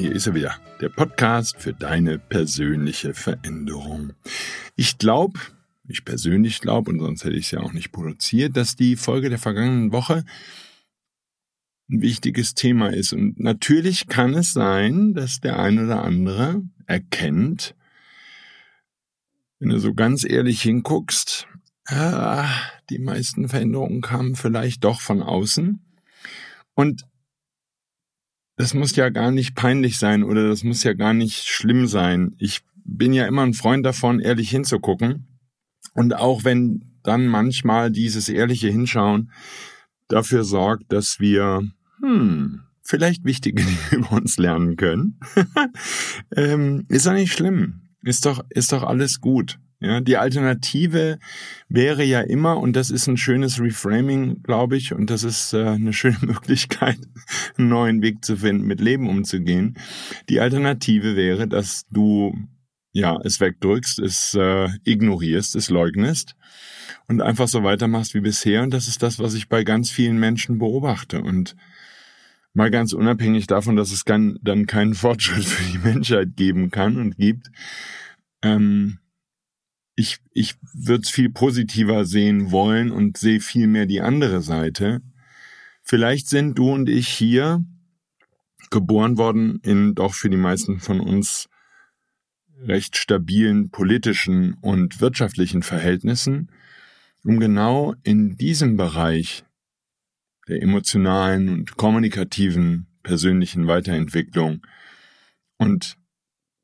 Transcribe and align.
Hier 0.00 0.12
ist 0.12 0.26
er 0.26 0.34
wieder, 0.34 0.56
der 0.80 0.88
Podcast 0.88 1.58
für 1.58 1.74
deine 1.74 2.18
persönliche 2.18 3.12
Veränderung. 3.12 4.14
Ich 4.74 4.96
glaube, 4.96 5.38
ich 5.86 6.06
persönlich 6.06 6.62
glaube, 6.62 6.90
und 6.90 7.00
sonst 7.00 7.22
hätte 7.22 7.36
ich 7.36 7.44
es 7.44 7.50
ja 7.50 7.60
auch 7.60 7.74
nicht 7.74 7.92
produziert, 7.92 8.56
dass 8.56 8.76
die 8.76 8.96
Folge 8.96 9.28
der 9.28 9.38
vergangenen 9.38 9.92
Woche 9.92 10.24
ein 11.90 12.00
wichtiges 12.00 12.54
Thema 12.54 12.94
ist. 12.94 13.12
Und 13.12 13.40
natürlich 13.40 14.06
kann 14.06 14.32
es 14.32 14.54
sein, 14.54 15.12
dass 15.12 15.40
der 15.40 15.58
ein 15.58 15.84
oder 15.84 16.02
andere 16.02 16.62
erkennt, 16.86 17.74
wenn 19.58 19.68
du 19.68 19.78
so 19.78 19.92
ganz 19.92 20.24
ehrlich 20.24 20.62
hinguckst, 20.62 21.46
ah, 21.88 22.48
die 22.88 23.00
meisten 23.00 23.50
Veränderungen 23.50 24.00
kamen 24.00 24.34
vielleicht 24.34 24.82
doch 24.82 25.02
von 25.02 25.20
außen. 25.20 25.84
Und 26.72 27.04
das 28.60 28.74
muss 28.74 28.94
ja 28.94 29.08
gar 29.08 29.30
nicht 29.30 29.54
peinlich 29.54 29.98
sein 29.98 30.22
oder 30.22 30.46
das 30.46 30.64
muss 30.64 30.84
ja 30.84 30.92
gar 30.92 31.14
nicht 31.14 31.48
schlimm 31.48 31.86
sein. 31.86 32.34
Ich 32.36 32.60
bin 32.84 33.14
ja 33.14 33.26
immer 33.26 33.40
ein 33.40 33.54
Freund 33.54 33.86
davon, 33.86 34.20
ehrlich 34.20 34.50
hinzugucken. 34.50 35.26
Und 35.94 36.14
auch 36.14 36.44
wenn 36.44 36.84
dann 37.02 37.26
manchmal 37.26 37.90
dieses 37.90 38.28
ehrliche 38.28 38.68
Hinschauen 38.68 39.32
dafür 40.08 40.44
sorgt, 40.44 40.92
dass 40.92 41.20
wir, 41.20 41.62
hm, 42.02 42.60
vielleicht 42.82 43.24
wichtige 43.24 43.62
Dinge 43.64 43.78
über 43.92 44.12
uns 44.12 44.36
lernen 44.36 44.76
können, 44.76 45.18
ähm, 46.36 46.84
ist 46.88 47.06
doch 47.06 47.14
nicht 47.14 47.32
schlimm. 47.32 47.80
Ist 48.02 48.26
doch, 48.26 48.44
ist 48.50 48.72
doch 48.72 48.82
alles 48.82 49.22
gut. 49.22 49.58
Ja, 49.82 50.00
die 50.02 50.18
Alternative 50.18 51.18
wäre 51.70 52.04
ja 52.04 52.20
immer, 52.20 52.58
und 52.58 52.76
das 52.76 52.90
ist 52.90 53.06
ein 53.06 53.16
schönes 53.16 53.58
Reframing, 53.58 54.42
glaube 54.42 54.76
ich, 54.76 54.92
und 54.92 55.08
das 55.08 55.24
ist 55.24 55.54
äh, 55.54 55.64
eine 55.64 55.94
schöne 55.94 56.18
Möglichkeit, 56.20 56.98
einen 57.56 57.68
neuen 57.68 58.02
Weg 58.02 58.22
zu 58.22 58.36
finden, 58.36 58.66
mit 58.66 58.80
Leben 58.80 59.08
umzugehen. 59.08 59.78
Die 60.28 60.40
Alternative 60.40 61.16
wäre, 61.16 61.48
dass 61.48 61.86
du 61.90 62.36
ja 62.92 63.18
es 63.24 63.40
wegdrückst, 63.40 64.00
es 64.00 64.34
äh, 64.34 64.68
ignorierst, 64.84 65.56
es 65.56 65.70
leugnest 65.70 66.36
und 67.08 67.22
einfach 67.22 67.48
so 67.48 67.62
weitermachst 67.62 68.12
wie 68.12 68.20
bisher. 68.20 68.62
Und 68.62 68.74
das 68.74 68.86
ist 68.86 69.02
das, 69.02 69.18
was 69.18 69.32
ich 69.32 69.48
bei 69.48 69.64
ganz 69.64 69.90
vielen 69.90 70.18
Menschen 70.18 70.58
beobachte. 70.58 71.22
Und 71.22 71.56
mal 72.52 72.70
ganz 72.70 72.92
unabhängig 72.92 73.46
davon, 73.46 73.76
dass 73.76 73.92
es 73.92 74.04
dann, 74.04 74.38
dann 74.42 74.66
keinen 74.66 74.92
Fortschritt 74.92 75.44
für 75.44 75.72
die 75.72 75.78
Menschheit 75.84 76.36
geben 76.36 76.70
kann 76.70 76.98
und 76.98 77.16
gibt. 77.16 77.50
Ähm, 78.42 78.98
ich, 80.00 80.18
ich 80.32 80.54
würde 80.72 81.02
es 81.02 81.10
viel 81.10 81.30
positiver 81.30 82.04
sehen 82.04 82.50
wollen 82.50 82.90
und 82.90 83.18
sehe 83.18 83.40
viel 83.40 83.66
mehr 83.66 83.86
die 83.86 84.00
andere 84.00 84.40
Seite. 84.40 85.02
Vielleicht 85.82 86.28
sind 86.28 86.58
du 86.58 86.72
und 86.72 86.88
ich 86.88 87.08
hier 87.08 87.64
geboren 88.70 89.18
worden 89.18 89.60
in 89.62 89.94
doch 89.94 90.14
für 90.14 90.30
die 90.30 90.36
meisten 90.36 90.80
von 90.80 91.00
uns 91.00 91.48
recht 92.62 92.96
stabilen 92.96 93.70
politischen 93.70 94.54
und 94.54 95.00
wirtschaftlichen 95.00 95.62
Verhältnissen, 95.62 96.50
um 97.24 97.38
genau 97.38 97.94
in 98.02 98.36
diesem 98.36 98.76
Bereich 98.76 99.44
der 100.48 100.62
emotionalen 100.62 101.48
und 101.48 101.76
kommunikativen 101.76 102.86
persönlichen 103.02 103.66
Weiterentwicklung 103.66 104.62
und 105.58 105.96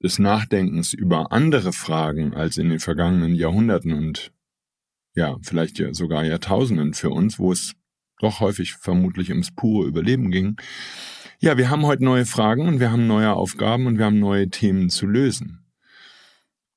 des 0.02 0.18
Nachdenkens 0.18 0.92
über 0.92 1.32
andere 1.32 1.72
Fragen 1.72 2.34
als 2.34 2.58
in 2.58 2.68
den 2.68 2.80
vergangenen 2.80 3.34
Jahrhunderten 3.34 3.92
und 3.92 4.32
ja, 5.14 5.36
vielleicht 5.42 5.78
ja 5.78 5.94
sogar 5.94 6.24
Jahrtausenden 6.24 6.92
für 6.92 7.10
uns, 7.10 7.38
wo 7.38 7.50
es 7.50 7.74
doch 8.18 8.40
häufig 8.40 8.74
vermutlich 8.74 9.30
ums 9.30 9.50
pure 9.50 9.86
Überleben 9.86 10.30
ging. 10.30 10.56
Ja, 11.38 11.56
wir 11.56 11.70
haben 11.70 11.84
heute 11.84 12.04
neue 12.04 12.26
Fragen 12.26 12.66
und 12.66 12.80
wir 12.80 12.90
haben 12.90 13.06
neue 13.06 13.32
Aufgaben 13.32 13.86
und 13.86 13.98
wir 13.98 14.06
haben 14.06 14.18
neue 14.18 14.48
Themen 14.48 14.90
zu 14.90 15.06
lösen. 15.06 15.64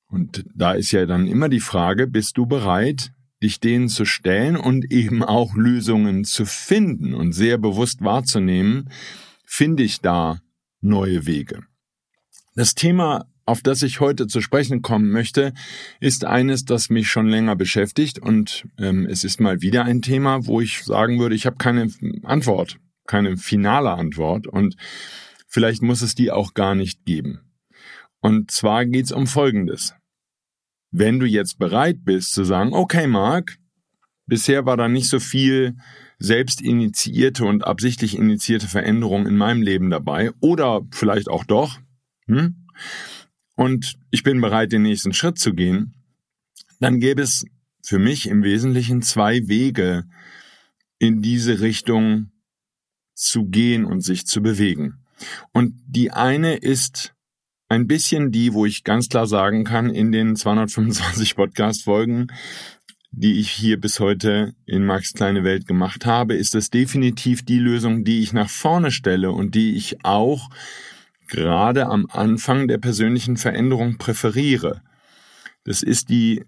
Und 0.08 0.46
da 0.56 0.74
ist 0.74 0.92
ja 0.92 1.06
dann 1.06 1.28
immer 1.28 1.50
die 1.50 1.60
Frage, 1.60 2.08
bist 2.08 2.38
du 2.38 2.46
bereit, 2.46 3.12
dich 3.42 3.60
denen 3.60 3.88
zu 3.88 4.06
stellen 4.06 4.58
und 4.58 4.92
eben 4.92 5.24
auch 5.24 5.56
Lösungen 5.56 6.26
zu 6.26 6.46
finden 6.46 7.14
und 7.14 7.32
sehr 7.32 7.58
bewusst 7.58 8.02
wahrzunehmen, 8.02 8.90
finde 9.46 9.84
ich 9.84 10.02
da 10.02 10.40
neue 10.82 11.26
Wege. 11.26 11.64
Das 12.60 12.76
Thema, 12.76 13.26
auf 13.46 13.62
das 13.62 13.84
ich 13.84 14.02
heute 14.02 14.28
zu 14.28 14.42
sprechen 14.42 14.82
kommen 14.82 15.12
möchte, 15.12 15.54
ist 16.02 16.26
eines, 16.26 16.66
das 16.66 16.90
mich 16.90 17.08
schon 17.08 17.28
länger 17.28 17.56
beschäftigt 17.56 18.20
und 18.20 18.66
ähm, 18.78 19.08
es 19.10 19.24
ist 19.24 19.40
mal 19.40 19.62
wieder 19.62 19.86
ein 19.86 20.02
Thema, 20.02 20.46
wo 20.46 20.60
ich 20.60 20.84
sagen 20.84 21.20
würde, 21.20 21.36
ich 21.36 21.46
habe 21.46 21.56
keine 21.56 21.90
Antwort, 22.24 22.76
keine 23.08 23.38
finale 23.38 23.92
Antwort 23.92 24.46
und 24.46 24.76
vielleicht 25.48 25.82
muss 25.82 26.02
es 26.02 26.16
die 26.16 26.32
auch 26.32 26.54
gar 26.54 26.76
nicht 26.76 27.06
geben. 27.06 27.40
Und 28.20 28.52
zwar 28.52 28.86
geht 28.86 29.06
es 29.06 29.14
um 29.14 29.26
Folgendes. 29.26 29.96
Wenn 30.92 31.18
du 31.22 31.26
jetzt 31.26 31.60
bereit 31.60 32.04
bist 32.04 32.34
zu 32.34 32.44
sagen, 32.44 32.74
okay, 32.74 33.08
Marc, 33.08 33.56
bisher 34.26 34.66
war 34.66 34.76
da 34.76 34.90
nicht 34.90 35.08
so 35.08 35.22
viel 35.22 35.78
selbst 36.18 36.62
initiierte 36.62 37.46
und 37.46 37.64
absichtlich 37.64 38.18
initiierte 38.18 38.68
Veränderung 38.68 39.28
in 39.28 39.38
meinem 39.38 39.62
Leben 39.62 39.90
dabei, 39.90 40.32
oder 40.42 40.82
vielleicht 40.92 41.30
auch 41.30 41.46
doch, 41.46 41.80
hm? 42.30 42.68
und 43.56 43.98
ich 44.12 44.24
bin 44.24 44.40
bereit, 44.40 44.72
den 44.72 44.84
nächsten 44.84 45.14
Schritt 45.14 45.38
zu 45.38 45.54
gehen, 45.54 45.94
dann 46.80 47.00
gäbe 47.00 47.22
es 47.22 47.46
für 47.84 48.00
mich 48.00 48.28
im 48.28 48.44
Wesentlichen 48.44 49.02
zwei 49.02 49.48
Wege, 49.48 50.06
in 51.00 51.22
diese 51.22 51.60
Richtung 51.62 52.32
zu 53.16 53.46
gehen 53.46 53.86
und 53.86 54.02
sich 54.02 54.26
zu 54.26 54.42
bewegen. 54.42 55.00
Und 55.52 55.74
die 55.88 56.12
eine 56.12 56.56
ist 56.56 57.14
ein 57.68 57.88
bisschen 57.88 58.32
die, 58.32 58.54
wo 58.54 58.66
ich 58.66 58.84
ganz 58.84 59.10
klar 59.10 59.28
sagen 59.28 59.64
kann, 59.64 59.90
in 59.90 60.12
den 60.12 60.36
225 60.36 61.36
Podcast-Folgen, 61.36 62.28
die 63.12 63.40
ich 63.40 63.50
hier 63.52 63.80
bis 63.80 64.00
heute 64.00 64.54
in 64.66 64.86
Max 64.86 65.14
kleine 65.14 65.44
Welt 65.44 65.68
gemacht 65.68 66.06
habe, 66.06 66.36
ist 66.36 66.56
es 66.56 66.70
definitiv 66.70 67.44
die 67.44 67.60
Lösung, 67.60 68.04
die 68.04 68.22
ich 68.22 68.34
nach 68.34 68.50
vorne 68.50 68.92
stelle 68.92 69.32
und 69.32 69.56
die 69.56 69.76
ich 69.76 70.04
auch 70.06 70.50
gerade 71.30 71.86
am 71.88 72.08
Anfang 72.10 72.68
der 72.68 72.78
persönlichen 72.78 73.38
Veränderung 73.38 73.98
präferiere. 73.98 74.82
Das 75.64 75.84
ist 75.84 76.10
die 76.10 76.44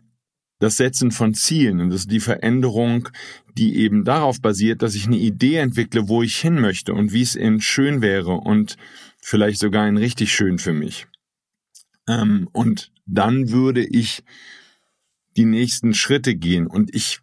das 0.62 0.78
Setzen 0.78 1.12
von 1.12 1.34
Zielen 1.34 1.82
und 1.82 1.90
das 1.90 2.02
ist 2.02 2.12
die 2.12 2.20
Veränderung, 2.20 3.10
die 3.58 3.78
eben 3.78 4.06
darauf 4.06 4.42
basiert, 4.42 4.84
dass 4.84 4.94
ich 4.94 5.08
eine 5.08 5.18
Idee 5.18 5.56
entwickle, 5.56 6.08
wo 6.08 6.22
ich 6.22 6.38
hin 6.38 6.62
möchte 6.62 6.94
und 6.94 7.12
wie 7.12 7.24
es 7.24 7.36
eben 7.36 7.62
schön 7.62 8.02
wäre 8.02 8.34
und 8.34 8.78
vielleicht 9.20 9.60
sogar 9.60 9.84
ein 9.84 9.98
richtig 9.98 10.32
schön 10.32 10.60
für 10.60 10.72
mich. 10.72 11.08
Ähm, 12.08 12.48
und 12.52 12.92
dann 13.08 13.50
würde 13.50 13.84
ich 13.84 14.24
die 15.36 15.46
nächsten 15.46 15.96
Schritte 15.96 16.36
gehen 16.36 16.68
und 16.68 16.94
ich 16.94 17.20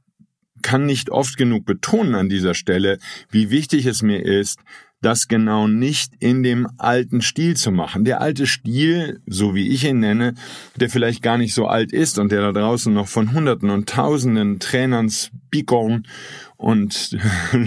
kann 0.62 0.86
nicht 0.86 1.10
oft 1.10 1.36
genug 1.36 1.64
betonen 1.64 2.16
an 2.16 2.28
dieser 2.28 2.54
Stelle, 2.54 2.98
wie 3.30 3.50
wichtig 3.50 3.86
es 3.86 4.02
mir 4.02 4.24
ist, 4.24 4.58
das 5.00 5.28
genau 5.28 5.68
nicht 5.68 6.12
in 6.18 6.42
dem 6.42 6.66
alten 6.76 7.22
Stil 7.22 7.56
zu 7.56 7.70
machen. 7.70 8.04
Der 8.04 8.20
alte 8.20 8.46
Stil, 8.46 9.20
so 9.26 9.54
wie 9.54 9.68
ich 9.68 9.84
ihn 9.84 10.00
nenne, 10.00 10.34
der 10.76 10.90
vielleicht 10.90 11.22
gar 11.22 11.38
nicht 11.38 11.54
so 11.54 11.66
alt 11.66 11.92
ist 11.92 12.18
und 12.18 12.32
der 12.32 12.40
da 12.40 12.52
draußen 12.52 12.92
noch 12.92 13.06
von 13.06 13.32
Hunderten 13.32 13.70
und 13.70 13.88
Tausenden 13.88 14.58
Trainern, 14.58 15.08
Speakern 15.08 16.04
und 16.58 17.16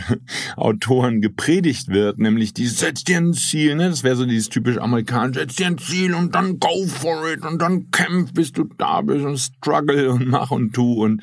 Autoren 0.57 1.21
gepredigt 1.21 1.87
wird, 1.87 2.19
nämlich 2.19 2.53
die 2.53 2.67
setz 2.67 3.05
dir 3.05 3.17
ein 3.17 3.33
Ziel, 3.33 3.75
ne? 3.75 3.89
Das 3.89 4.03
wäre 4.03 4.17
so 4.17 4.25
dieses 4.25 4.49
typisch 4.49 4.77
amerikanische, 4.77 5.39
setz 5.39 5.55
dir 5.55 5.67
ein 5.67 5.77
Ziel 5.77 6.13
und 6.13 6.35
dann 6.35 6.59
go 6.59 6.85
for 6.87 7.31
it 7.31 7.45
und 7.45 7.61
dann 7.61 7.89
kämpf, 7.91 8.33
bis 8.33 8.51
du 8.51 8.65
da 8.77 9.01
bist 9.01 9.25
und 9.25 9.37
struggle 9.37 10.11
und 10.11 10.27
mach 10.27 10.51
und 10.51 10.73
tu 10.73 11.03
und 11.03 11.21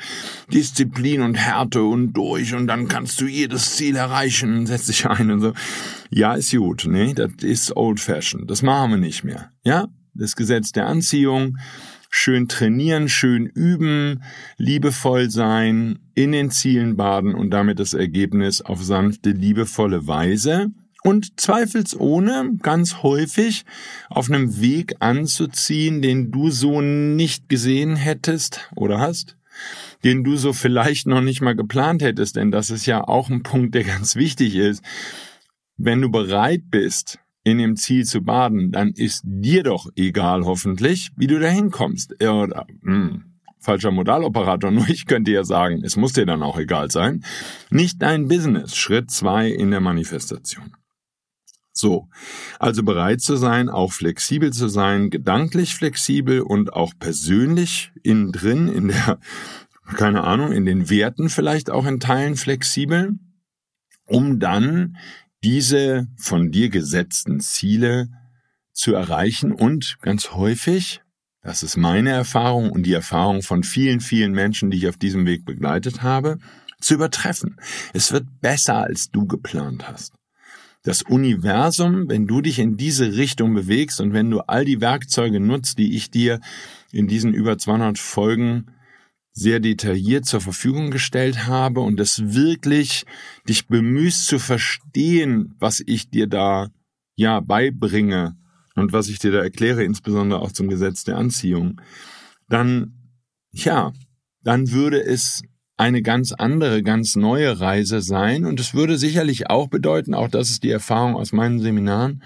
Disziplin 0.50 1.20
und 1.20 1.34
Härte 1.34 1.82
und 1.82 2.14
durch 2.14 2.54
und 2.54 2.66
dann 2.68 2.88
kannst 2.88 3.20
du 3.20 3.26
jedes 3.26 3.76
Ziel 3.76 3.96
erreichen, 3.96 4.66
setz 4.66 4.86
dich 4.86 5.06
ein 5.06 5.30
und 5.30 5.40
so. 5.40 5.52
Ja, 6.10 6.34
ist 6.34 6.56
gut, 6.56 6.86
ne? 6.86 7.12
Das 7.12 7.32
ist 7.42 7.76
old 7.76 8.00
fashioned. 8.00 8.50
Das 8.50 8.62
machen 8.62 8.92
wir 8.92 8.98
nicht 8.98 9.24
mehr. 9.24 9.50
Ja? 9.62 9.88
Das 10.14 10.36
Gesetz 10.36 10.72
der 10.72 10.86
Anziehung 10.86 11.58
schön 12.08 12.48
trainieren, 12.48 13.08
schön 13.08 13.46
üben, 13.46 14.22
liebevoll 14.56 15.30
sein, 15.30 15.98
in 16.14 16.32
den 16.32 16.50
Zielen 16.50 16.96
baden 16.96 17.34
und 17.34 17.50
damit 17.50 17.78
das 17.78 17.94
Ergebnis 17.94 18.60
auf 18.60 18.82
sanfte, 18.82 19.30
liebevolle 19.30 20.06
Weise 20.06 20.70
und 21.04 21.40
zweifelsohne 21.40 22.56
ganz 22.60 23.02
häufig 23.02 23.64
auf 24.08 24.30
einem 24.30 24.60
Weg 24.60 24.96
anzuziehen, 25.00 26.02
den 26.02 26.30
du 26.30 26.50
so 26.50 26.80
nicht 26.80 27.48
gesehen 27.48 27.96
hättest 27.96 28.70
oder 28.74 28.98
hast, 28.98 29.36
den 30.04 30.24
du 30.24 30.36
so 30.36 30.52
vielleicht 30.52 31.06
noch 31.06 31.20
nicht 31.20 31.40
mal 31.40 31.54
geplant 31.54 32.02
hättest, 32.02 32.36
denn 32.36 32.50
das 32.50 32.70
ist 32.70 32.86
ja 32.86 33.02
auch 33.02 33.30
ein 33.30 33.42
Punkt, 33.42 33.74
der 33.74 33.84
ganz 33.84 34.16
wichtig 34.16 34.56
ist. 34.56 34.82
Wenn 35.76 36.00
du 36.00 36.10
bereit 36.10 36.62
bist, 36.70 37.20
in 37.48 37.58
dem 37.58 37.76
Ziel 37.76 38.04
zu 38.04 38.22
baden, 38.22 38.72
dann 38.72 38.90
ist 38.92 39.22
dir 39.24 39.62
doch 39.62 39.88
egal 39.96 40.44
hoffentlich, 40.44 41.10
wie 41.16 41.26
du 41.26 41.38
da 41.38 41.48
hinkommst. 41.48 42.22
Oder, 42.22 42.66
hm, 42.82 43.24
falscher 43.58 43.90
Modaloperator, 43.90 44.70
nur 44.70 44.88
ich 44.88 45.06
könnte 45.06 45.30
ja 45.30 45.44
sagen, 45.44 45.82
es 45.82 45.96
muss 45.96 46.12
dir 46.12 46.26
dann 46.26 46.42
auch 46.42 46.58
egal 46.58 46.90
sein. 46.90 47.24
Nicht 47.70 48.02
dein 48.02 48.28
Business. 48.28 48.76
Schritt 48.76 49.10
zwei 49.10 49.48
in 49.48 49.70
der 49.70 49.80
Manifestation. 49.80 50.74
So, 51.72 52.08
also 52.58 52.82
bereit 52.82 53.20
zu 53.20 53.36
sein, 53.36 53.68
auch 53.68 53.92
flexibel 53.92 54.52
zu 54.52 54.68
sein, 54.68 55.10
gedanklich 55.10 55.76
flexibel 55.76 56.40
und 56.40 56.72
auch 56.72 56.92
persönlich 56.98 57.92
innen 58.02 58.32
drin, 58.32 58.66
in 58.66 58.88
der, 58.88 59.20
keine 59.94 60.24
Ahnung, 60.24 60.50
in 60.50 60.66
den 60.66 60.90
Werten 60.90 61.28
vielleicht 61.28 61.70
auch 61.70 61.86
in 61.86 62.00
Teilen 62.00 62.34
flexibel, 62.34 63.12
um 64.06 64.40
dann 64.40 64.96
diese 65.44 66.08
von 66.16 66.50
dir 66.50 66.68
gesetzten 66.68 67.40
Ziele 67.40 68.08
zu 68.72 68.94
erreichen 68.94 69.52
und 69.52 69.96
ganz 70.00 70.32
häufig, 70.32 71.00
das 71.42 71.62
ist 71.62 71.76
meine 71.76 72.10
Erfahrung 72.10 72.70
und 72.70 72.84
die 72.84 72.92
Erfahrung 72.92 73.42
von 73.42 73.62
vielen, 73.62 74.00
vielen 74.00 74.32
Menschen, 74.32 74.70
die 74.70 74.78
ich 74.78 74.88
auf 74.88 74.96
diesem 74.96 75.26
Weg 75.26 75.44
begleitet 75.44 76.02
habe, 76.02 76.38
zu 76.80 76.94
übertreffen. 76.94 77.56
Es 77.92 78.12
wird 78.12 78.26
besser, 78.40 78.76
als 78.76 79.10
du 79.10 79.26
geplant 79.26 79.88
hast. 79.88 80.14
Das 80.82 81.02
Universum, 81.02 82.08
wenn 82.08 82.26
du 82.26 82.40
dich 82.40 82.58
in 82.58 82.76
diese 82.76 83.16
Richtung 83.16 83.52
bewegst 83.52 84.00
und 84.00 84.12
wenn 84.12 84.30
du 84.30 84.40
all 84.40 84.64
die 84.64 84.80
Werkzeuge 84.80 85.40
nutzt, 85.40 85.78
die 85.78 85.96
ich 85.96 86.10
dir 86.10 86.40
in 86.92 87.08
diesen 87.08 87.34
über 87.34 87.58
200 87.58 87.98
Folgen 87.98 88.66
sehr 89.38 89.60
detailliert 89.60 90.26
zur 90.26 90.40
Verfügung 90.40 90.90
gestellt 90.90 91.46
habe 91.46 91.80
und 91.80 92.00
es 92.00 92.34
wirklich 92.34 93.04
dich 93.48 93.66
bemühst 93.68 94.26
zu 94.26 94.38
verstehen, 94.38 95.54
was 95.58 95.82
ich 95.86 96.10
dir 96.10 96.26
da 96.26 96.68
ja 97.14 97.40
beibringe 97.40 98.36
und 98.74 98.92
was 98.92 99.08
ich 99.08 99.18
dir 99.18 99.32
da 99.32 99.38
erkläre, 99.38 99.84
insbesondere 99.84 100.40
auch 100.40 100.52
zum 100.52 100.68
Gesetz 100.68 101.04
der 101.04 101.16
Anziehung, 101.16 101.80
dann 102.48 102.94
ja, 103.52 103.92
dann 104.42 104.70
würde 104.70 105.02
es 105.02 105.42
eine 105.76 106.02
ganz 106.02 106.32
andere, 106.32 106.82
ganz 106.82 107.14
neue 107.16 107.60
Reise 107.60 108.00
sein 108.00 108.44
und 108.44 108.58
es 108.58 108.74
würde 108.74 108.98
sicherlich 108.98 109.48
auch 109.48 109.68
bedeuten, 109.68 110.14
auch 110.14 110.28
das 110.28 110.50
ist 110.50 110.64
die 110.64 110.70
Erfahrung 110.70 111.14
aus 111.14 111.32
meinen 111.32 111.60
Seminaren, 111.60 112.22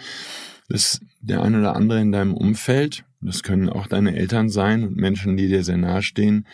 dass 0.69 1.01
der 1.21 1.43
ein 1.43 1.55
oder 1.55 1.77
andere 1.77 2.01
in 2.01 2.13
deinem 2.13 2.35
Umfeld, 2.35 3.05
das 3.21 3.43
können 3.43 3.69
auch 3.69 3.87
deine 3.87 4.17
Eltern 4.17 4.49
sein 4.49 4.85
und 4.85 4.97
Menschen, 4.97 5.37
die 5.37 5.49
dir 5.49 5.63
sehr 5.65 5.77
nahestehen, 5.77 6.47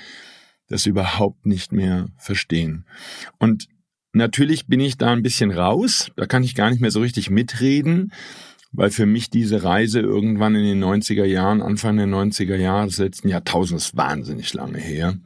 das 0.68 0.86
überhaupt 0.86 1.46
nicht 1.46 1.72
mehr 1.72 2.08
verstehen. 2.18 2.84
Und 3.38 3.68
natürlich 4.12 4.66
bin 4.66 4.80
ich 4.80 4.96
da 4.96 5.12
ein 5.12 5.22
bisschen 5.22 5.50
raus, 5.50 6.10
da 6.16 6.26
kann 6.26 6.44
ich 6.44 6.54
gar 6.54 6.70
nicht 6.70 6.80
mehr 6.80 6.90
so 6.90 7.00
richtig 7.00 7.30
mitreden, 7.30 8.12
weil 8.72 8.90
für 8.90 9.06
mich 9.06 9.30
diese 9.30 9.64
Reise 9.64 10.00
irgendwann 10.00 10.54
in 10.54 10.64
den 10.64 10.84
90er 10.84 11.24
Jahren, 11.24 11.62
Anfang 11.62 11.96
der 11.96 12.06
90er 12.06 12.56
Jahre 12.56 12.86
des 12.86 12.98
letzten 12.98 13.28
Jahrtausends, 13.28 13.96
wahnsinnig 13.96 14.52
lange 14.52 14.78
her, 14.78 15.16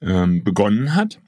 ähm, 0.00 0.42
begonnen 0.42 0.94
hat. 0.94 1.20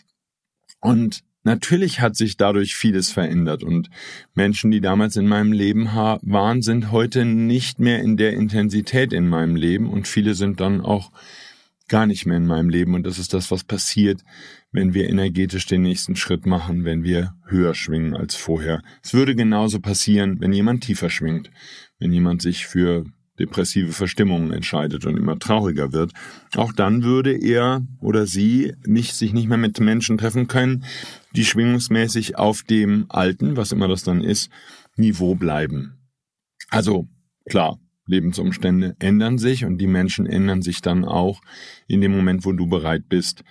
Und 0.81 1.23
natürlich 1.43 2.01
hat 2.01 2.17
sich 2.17 2.39
dadurch 2.39 2.75
vieles 2.75 3.11
verändert 3.11 3.63
und 3.63 3.91
Menschen, 4.35 4.71
die 4.71 4.81
damals 4.81 5.17
in 5.17 5.27
meinem 5.27 5.53
Leben 5.53 5.93
waren, 5.93 6.63
sind 6.63 6.91
heute 6.91 7.27
nicht 7.27 7.79
mehr 7.79 8.01
in 8.01 8.17
der 8.17 8.33
Intensität 8.33 9.13
in 9.13 9.29
meinem 9.29 9.57
Leben 9.57 9.91
und 9.91 10.09
viele 10.09 10.35
sind 10.35 10.61
dann 10.61 10.81
auch 10.81 11.13
gar 11.91 12.07
nicht 12.07 12.25
mehr 12.25 12.39
in 12.39 12.47
meinem 12.47 12.71
Leben. 12.71 12.95
Und 12.95 13.05
das 13.05 13.19
ist 13.19 13.35
das, 13.35 13.51
was 13.51 13.65
passiert, 13.65 14.23
wenn 14.73 14.95
wir 14.95 15.11
energetisch 15.11 15.67
den 15.67 15.83
nächsten 15.83 16.17
Schritt 16.17 16.47
machen, 16.47 16.85
wenn 16.85 17.05
wir 17.05 17.35
höher 17.47 17.75
schwingen 17.75 18.15
als 18.15 18.37
vorher. 18.37 18.81
Es 19.03 19.13
würde 19.13 19.35
genauso 19.35 19.81
passieren, 19.81 20.41
wenn 20.41 20.53
jemand 20.55 20.85
tiefer 20.85 21.11
schwingt, 21.11 21.51
wenn 21.99 22.13
jemand 22.13 22.41
sich 22.41 22.67
für 22.67 23.05
depressive 23.39 23.93
Verstimmungen 23.93 24.53
entscheidet 24.53 25.05
und 25.07 25.17
immer 25.17 25.39
trauriger 25.39 25.93
wird. 25.93 26.13
Auch 26.57 26.73
dann 26.73 27.03
würde 27.03 27.33
er 27.33 27.83
oder 28.01 28.27
sie 28.27 28.75
nicht, 28.87 29.15
sich 29.15 29.33
nicht 29.33 29.49
mehr 29.49 29.59
mit 29.59 29.81
Menschen 29.81 30.19
treffen 30.19 30.47
können, 30.47 30.85
die 31.35 31.45
schwingungsmäßig 31.45 32.37
auf 32.37 32.63
dem 32.63 33.07
alten, 33.09 33.57
was 33.57 33.73
immer 33.73 33.89
das 33.89 34.05
dann 34.05 34.21
ist, 34.21 34.51
Niveau 34.97 35.35
bleiben. 35.35 35.99
Also 36.69 37.09
klar, 37.49 37.79
Lebensumstände 38.11 38.97
ändern 38.99 39.39
sich 39.39 39.65
und 39.65 39.79
die 39.79 39.87
Menschen 39.87 40.27
ändern 40.27 40.63
sich 40.63 40.83
dann 40.83 41.05
auch 41.05 41.41
in 41.87 42.01
dem 42.01 42.13
Moment, 42.13 42.45
wo 42.45 42.53
du 42.53 42.67
bereit 42.67 43.09
bist. 43.09 43.45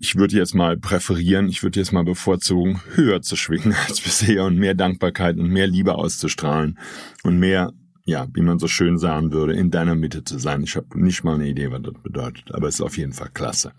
Ich 0.00 0.16
würde 0.16 0.36
jetzt 0.36 0.54
mal 0.54 0.78
präferieren, 0.78 1.48
ich 1.48 1.62
würde 1.62 1.78
jetzt 1.78 1.92
mal 1.92 2.04
bevorzugen, 2.04 2.80
höher 2.94 3.20
zu 3.20 3.36
schwingen 3.36 3.74
als 3.88 4.00
bisher 4.00 4.44
und 4.44 4.56
mehr 4.56 4.74
Dankbarkeit 4.74 5.36
und 5.36 5.48
mehr 5.48 5.66
Liebe 5.66 5.94
auszustrahlen 5.94 6.78
und 7.22 7.38
mehr, 7.38 7.72
ja, 8.06 8.26
wie 8.32 8.42
man 8.42 8.58
so 8.58 8.66
schön 8.66 8.98
sagen 8.98 9.32
würde, 9.32 9.52
in 9.54 9.70
deiner 9.70 9.94
Mitte 9.94 10.24
zu 10.24 10.38
sein. 10.38 10.62
Ich 10.62 10.76
habe 10.76 10.98
nicht 10.98 11.22
mal 11.22 11.34
eine 11.34 11.48
Idee, 11.48 11.70
was 11.70 11.82
das 11.82 11.94
bedeutet, 12.02 12.52
aber 12.54 12.68
es 12.68 12.76
ist 12.76 12.80
auf 12.80 12.96
jeden 12.96 13.12
Fall 13.12 13.30
klasse. 13.32 13.72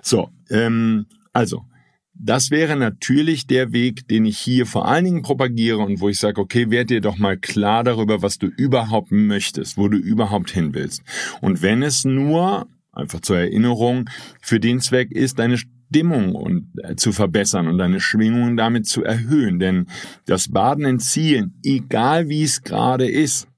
So, 0.00 0.30
ähm, 0.48 1.06
also, 1.32 1.64
das 2.14 2.50
wäre 2.50 2.76
natürlich 2.76 3.46
der 3.46 3.72
Weg, 3.72 4.06
den 4.08 4.24
ich 4.24 4.38
hier 4.38 4.66
vor 4.66 4.86
allen 4.86 5.04
Dingen 5.04 5.22
propagiere 5.22 5.78
und 5.78 6.00
wo 6.00 6.08
ich 6.08 6.18
sage, 6.18 6.40
okay, 6.40 6.70
werd 6.70 6.90
dir 6.90 7.00
doch 7.00 7.18
mal 7.18 7.36
klar 7.36 7.84
darüber, 7.84 8.22
was 8.22 8.38
du 8.38 8.46
überhaupt 8.46 9.10
möchtest, 9.10 9.76
wo 9.76 9.88
du 9.88 9.96
überhaupt 9.96 10.50
hin 10.50 10.74
willst. 10.74 11.02
Und 11.40 11.62
wenn 11.62 11.82
es 11.82 12.04
nur, 12.04 12.66
einfach 12.92 13.20
zur 13.20 13.38
Erinnerung, 13.38 14.08
für 14.40 14.60
den 14.60 14.80
Zweck 14.80 15.10
ist, 15.10 15.38
deine 15.38 15.58
Stimmung 15.92 16.34
und, 16.34 16.70
äh, 16.82 16.96
zu 16.96 17.12
verbessern 17.12 17.66
und 17.66 17.78
deine 17.78 18.00
Schwingungen 18.00 18.56
damit 18.56 18.86
zu 18.86 19.02
erhöhen. 19.02 19.58
Denn 19.58 19.86
das 20.26 20.48
Baden 20.50 20.84
in 20.84 20.98
Zielen, 21.00 21.58
egal 21.64 22.28
wie 22.28 22.42
es 22.42 22.62
gerade 22.62 23.10
ist, 23.10 23.48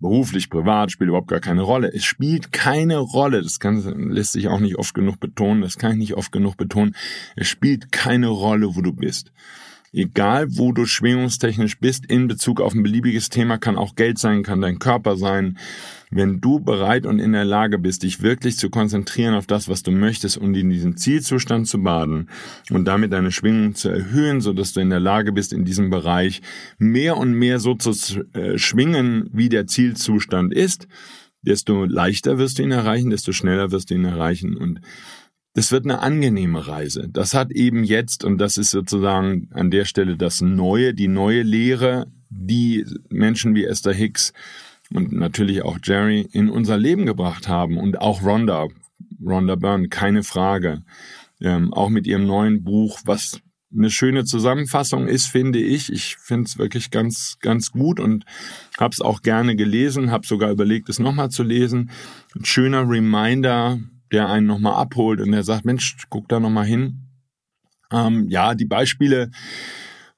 beruflich, 0.00 0.50
privat, 0.50 0.90
spielt 0.90 1.08
überhaupt 1.08 1.28
gar 1.28 1.40
keine 1.40 1.62
Rolle. 1.62 1.92
Es 1.92 2.04
spielt 2.04 2.52
keine 2.52 2.98
Rolle. 2.98 3.42
Das 3.42 3.60
kann, 3.60 4.10
lässt 4.10 4.32
sich 4.32 4.48
auch 4.48 4.60
nicht 4.60 4.76
oft 4.76 4.94
genug 4.94 5.20
betonen. 5.20 5.62
Das 5.62 5.78
kann 5.78 5.92
ich 5.92 5.98
nicht 5.98 6.14
oft 6.14 6.32
genug 6.32 6.56
betonen. 6.56 6.96
Es 7.36 7.48
spielt 7.48 7.92
keine 7.92 8.28
Rolle, 8.28 8.74
wo 8.74 8.80
du 8.80 8.92
bist. 8.92 9.32
Egal, 9.92 10.46
wo 10.56 10.70
du 10.70 10.86
schwingungstechnisch 10.86 11.80
bist, 11.80 12.06
in 12.06 12.28
Bezug 12.28 12.60
auf 12.60 12.74
ein 12.74 12.82
beliebiges 12.84 13.28
Thema, 13.28 13.58
kann 13.58 13.76
auch 13.76 13.96
Geld 13.96 14.18
sein, 14.18 14.44
kann 14.44 14.60
dein 14.60 14.78
Körper 14.78 15.16
sein. 15.16 15.58
Wenn 16.12 16.40
du 16.40 16.60
bereit 16.60 17.06
und 17.06 17.18
in 17.18 17.32
der 17.32 17.44
Lage 17.44 17.76
bist, 17.76 18.04
dich 18.04 18.22
wirklich 18.22 18.56
zu 18.56 18.70
konzentrieren 18.70 19.34
auf 19.34 19.48
das, 19.48 19.68
was 19.68 19.82
du 19.82 19.90
möchtest 19.90 20.36
und 20.36 20.54
in 20.54 20.70
diesem 20.70 20.96
Zielzustand 20.96 21.66
zu 21.66 21.82
baden 21.82 22.28
und 22.70 22.84
damit 22.84 23.12
deine 23.12 23.32
Schwingung 23.32 23.74
zu 23.74 23.88
erhöhen, 23.88 24.40
so 24.40 24.52
dass 24.52 24.72
du 24.72 24.80
in 24.80 24.90
der 24.90 25.00
Lage 25.00 25.32
bist, 25.32 25.52
in 25.52 25.64
diesem 25.64 25.90
Bereich 25.90 26.40
mehr 26.78 27.16
und 27.16 27.32
mehr 27.32 27.58
so 27.58 27.74
zu 27.74 27.90
äh, 28.32 28.58
schwingen, 28.58 29.28
wie 29.32 29.48
der 29.48 29.66
Zielzustand 29.66 30.54
ist, 30.54 30.86
desto 31.42 31.84
leichter 31.84 32.38
wirst 32.38 32.58
du 32.58 32.62
ihn 32.62 32.72
erreichen, 32.72 33.10
desto 33.10 33.32
schneller 33.32 33.72
wirst 33.72 33.90
du 33.90 33.94
ihn 33.94 34.04
erreichen 34.04 34.56
und 34.56 34.80
das 35.54 35.72
wird 35.72 35.84
eine 35.84 36.00
angenehme 36.00 36.66
Reise. 36.66 37.08
Das 37.08 37.34
hat 37.34 37.50
eben 37.50 37.82
jetzt, 37.82 38.24
und 38.24 38.38
das 38.38 38.56
ist 38.56 38.70
sozusagen 38.70 39.48
an 39.52 39.70
der 39.70 39.84
Stelle 39.84 40.16
das 40.16 40.40
Neue, 40.40 40.94
die 40.94 41.08
neue 41.08 41.42
Lehre, 41.42 42.06
die 42.28 42.84
Menschen 43.08 43.54
wie 43.54 43.64
Esther 43.64 43.92
Hicks 43.92 44.32
und 44.92 45.12
natürlich 45.12 45.62
auch 45.62 45.78
Jerry 45.82 46.28
in 46.32 46.48
unser 46.48 46.76
Leben 46.76 47.06
gebracht 47.06 47.48
haben 47.48 47.78
und 47.78 48.00
auch 48.00 48.22
Rhonda, 48.22 48.68
Rhonda 49.24 49.56
Byrne, 49.56 49.88
keine 49.88 50.22
Frage. 50.22 50.82
Ähm, 51.40 51.72
auch 51.72 51.88
mit 51.88 52.06
ihrem 52.06 52.26
neuen 52.26 52.62
Buch, 52.62 53.00
was 53.04 53.40
eine 53.72 53.90
schöne 53.90 54.24
Zusammenfassung 54.24 55.06
ist, 55.06 55.26
finde 55.26 55.58
ich. 55.58 55.92
Ich 55.92 56.16
finde 56.16 56.44
es 56.44 56.58
wirklich 56.58 56.90
ganz, 56.90 57.38
ganz 57.40 57.70
gut 57.70 58.00
und 58.00 58.24
habe 58.78 58.92
es 58.92 59.00
auch 59.00 59.22
gerne 59.22 59.56
gelesen, 59.56 60.10
habe 60.10 60.26
sogar 60.26 60.50
überlegt, 60.50 60.88
es 60.88 60.98
nochmal 60.98 61.30
zu 61.30 61.42
lesen. 61.42 61.90
Ein 62.34 62.44
schöner 62.44 62.88
Reminder, 62.88 63.78
der 64.12 64.28
einen 64.28 64.46
nochmal 64.46 64.74
abholt 64.74 65.20
und 65.20 65.32
der 65.32 65.44
sagt, 65.44 65.64
Mensch, 65.64 65.96
guck 66.08 66.28
da 66.28 66.40
nochmal 66.40 66.66
hin. 66.66 67.06
Ähm, 67.92 68.28
ja, 68.28 68.54
die 68.54 68.64
Beispiele, 68.64 69.30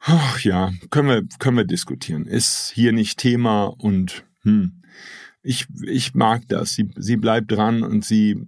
oh, 0.09 0.39
ja, 0.43 0.73
können 0.91 1.09
wir, 1.09 1.23
können 1.39 1.57
wir 1.57 1.65
diskutieren. 1.65 2.27
Ist 2.27 2.73
hier 2.75 2.93
nicht 2.93 3.19
Thema 3.19 3.65
und 3.65 4.25
hm, 4.43 4.83
ich, 5.43 5.67
ich 5.85 6.15
mag 6.15 6.43
das. 6.49 6.75
Sie, 6.75 6.91
sie 6.97 7.17
bleibt 7.17 7.51
dran 7.51 7.83
und 7.83 8.05
sie, 8.05 8.47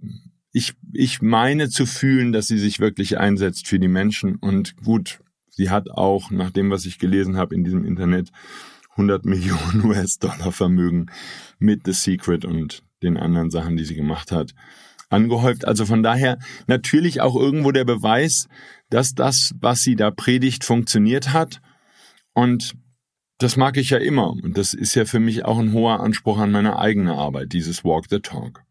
ich, 0.51 0.73
ich 0.93 1.21
meine 1.21 1.69
zu 1.69 1.85
fühlen, 1.85 2.31
dass 2.31 2.47
sie 2.47 2.59
sich 2.59 2.79
wirklich 2.79 3.17
einsetzt 3.17 3.67
für 3.67 3.79
die 3.79 3.87
Menschen 3.87 4.37
und 4.37 4.77
gut, 4.77 5.19
sie 5.49 5.69
hat 5.69 5.89
auch, 5.89 6.31
nach 6.31 6.51
dem, 6.51 6.69
was 6.69 6.85
ich 6.85 6.99
gelesen 6.99 7.37
habe 7.37 7.55
in 7.55 7.63
diesem 7.63 7.85
Internet, 7.85 8.31
100 8.91 9.25
Millionen 9.25 9.83
US-Dollar 9.83 10.51
Vermögen 10.51 11.07
mit 11.59 11.81
The 11.85 11.93
Secret 11.93 12.45
und 12.45 12.83
den 13.03 13.17
anderen 13.17 13.49
Sachen, 13.51 13.75
die 13.75 13.83
sie 13.83 13.95
gemacht 13.95 14.31
hat, 14.31 14.55
angehäuft. 15.09 15.65
Also 15.65 15.85
von 15.85 16.03
daher 16.03 16.39
natürlich 16.67 17.21
auch 17.21 17.35
irgendwo 17.35 17.71
der 17.71 17.85
Beweis, 17.85 18.47
dass 18.89 19.13
das, 19.13 19.51
was 19.59 19.81
sie 19.81 19.95
da 19.95 20.11
predigt, 20.11 20.63
funktioniert 20.63 21.33
hat. 21.33 21.61
Und 22.33 22.75
das 23.37 23.57
mag 23.57 23.77
ich 23.77 23.89
ja 23.89 23.97
immer. 23.97 24.31
Und 24.31 24.57
das 24.57 24.73
ist 24.73 24.95
ja 24.95 25.05
für 25.05 25.19
mich 25.19 25.45
auch 25.45 25.59
ein 25.59 25.73
hoher 25.73 25.99
Anspruch 25.99 26.37
an 26.39 26.51
meine 26.51 26.79
eigene 26.79 27.13
Arbeit, 27.13 27.53
dieses 27.53 27.83
Walk 27.83 28.05
the 28.09 28.19
Talk. 28.19 28.63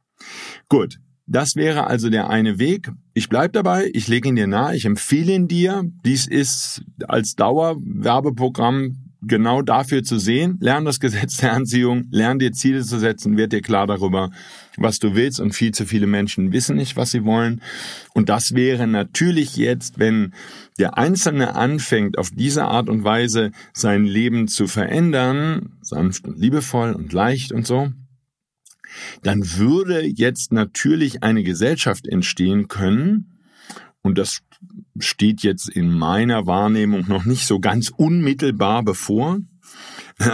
Gut. 0.69 0.99
Das 1.26 1.57
wäre 1.57 1.87
also 1.87 2.11
der 2.11 2.29
eine 2.29 2.59
Weg. 2.59 2.91
Ich 3.14 3.31
bleib 3.31 3.55
dabei, 3.55 3.91
ich 3.95 4.09
lege 4.09 4.29
ihn 4.29 4.37
dir 4.37 4.47
nahe, 4.47 4.76
ich 4.76 4.85
empfehle 4.85 5.33
ihn 5.33 5.49
dir. 5.49 5.83
Dies 6.05 6.26
ist 6.26 6.85
als 7.09 7.35
Dauerwerbeprogramm 7.35 9.04
genau 9.26 9.62
dafür 9.62 10.02
zu 10.02 10.19
sehen. 10.19 10.59
Lern 10.61 10.85
das 10.85 11.00
Gesetz 11.00 11.38
der 11.38 11.52
Anziehung, 11.52 12.07
lern 12.11 12.38
dir 12.38 12.52
Ziele 12.52 12.83
zu 12.83 12.99
setzen, 12.99 13.37
wird 13.37 13.52
dir 13.52 13.62
klar 13.62 13.87
darüber, 13.87 14.31
was 14.76 14.99
du 14.99 15.14
willst. 15.14 15.40
Und 15.40 15.54
viel 15.54 15.73
zu 15.73 15.87
viele 15.87 16.07
Menschen 16.07 16.52
wissen 16.52 16.76
nicht, 16.76 16.97
was 16.97 17.11
sie 17.11 17.25
wollen. 17.25 17.61
Und 18.12 18.28
das 18.28 18.54
wäre 18.54 18.87
natürlich 18.87 19.57
jetzt, 19.57 19.99
wenn 19.99 20.33
der 20.78 20.99
Einzelne 20.99 21.54
anfängt, 21.54 22.19
auf 22.19 22.31
diese 22.31 22.64
Art 22.64 22.88
und 22.88 23.04
Weise 23.04 23.52
sein 23.73 24.04
Leben 24.04 24.49
zu 24.49 24.66
verändern, 24.66 25.73
sanft 25.81 26.26
und 26.26 26.38
liebevoll 26.38 26.93
und 26.93 27.12
leicht 27.12 27.52
und 27.52 27.66
so, 27.66 27.93
dann 29.23 29.57
würde 29.57 30.04
jetzt 30.07 30.52
natürlich 30.52 31.23
eine 31.23 31.43
Gesellschaft 31.43 32.07
entstehen 32.07 32.69
können, 32.69 33.31
und 34.04 34.19
das 34.19 34.43
steht 34.99 35.43
jetzt 35.43 35.69
in 35.69 35.91
meiner 35.91 36.47
Wahrnehmung 36.47 37.07
noch 37.09 37.25
nicht 37.25 37.47
so 37.47 37.61
ganz 37.61 37.91
unmittelbar 37.91 38.83
bevor. 38.83 39.39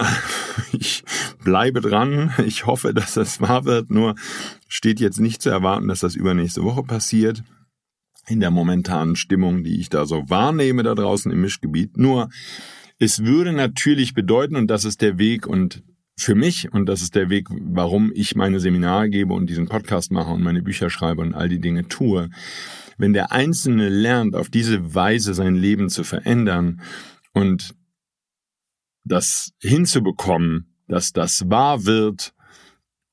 Ich 0.72 1.04
bleibe 1.42 1.80
dran. 1.80 2.32
Ich 2.44 2.66
hoffe, 2.66 2.92
dass 2.94 3.14
das 3.14 3.40
wahr 3.40 3.64
wird. 3.64 3.90
Nur 3.90 4.14
steht 4.68 5.00
jetzt 5.00 5.18
nicht 5.18 5.42
zu 5.42 5.50
erwarten, 5.50 5.88
dass 5.88 6.00
das 6.00 6.14
übernächste 6.14 6.62
Woche 6.62 6.82
passiert. 6.82 7.42
In 8.28 8.40
der 8.40 8.50
momentanen 8.50 9.16
Stimmung, 9.16 9.64
die 9.64 9.80
ich 9.80 9.88
da 9.88 10.06
so 10.06 10.28
wahrnehme 10.28 10.82
da 10.82 10.94
draußen 10.94 11.32
im 11.32 11.40
Mischgebiet. 11.40 11.96
Nur 11.96 12.28
es 12.98 13.24
würde 13.24 13.52
natürlich 13.52 14.14
bedeuten, 14.14 14.56
und 14.56 14.68
das 14.68 14.84
ist 14.84 15.00
der 15.00 15.18
Weg 15.18 15.46
und 15.46 15.82
für 16.22 16.34
mich, 16.34 16.72
und 16.72 16.86
das 16.86 17.02
ist 17.02 17.14
der 17.14 17.30
Weg, 17.30 17.48
warum 17.50 18.12
ich 18.14 18.36
meine 18.36 18.60
Seminare 18.60 19.08
gebe 19.08 19.34
und 19.34 19.48
diesen 19.48 19.68
Podcast 19.68 20.12
mache 20.12 20.30
und 20.30 20.42
meine 20.42 20.62
Bücher 20.62 20.90
schreibe 20.90 21.22
und 21.22 21.34
all 21.34 21.48
die 21.48 21.60
Dinge 21.60 21.88
tue, 21.88 22.30
wenn 22.98 23.12
der 23.12 23.32
Einzelne 23.32 23.88
lernt, 23.88 24.36
auf 24.36 24.50
diese 24.50 24.94
Weise 24.94 25.34
sein 25.34 25.54
Leben 25.54 25.88
zu 25.88 26.04
verändern 26.04 26.82
und 27.32 27.74
das 29.04 29.52
hinzubekommen, 29.60 30.74
dass 30.88 31.12
das 31.12 31.48
wahr 31.48 31.84
wird 31.86 32.34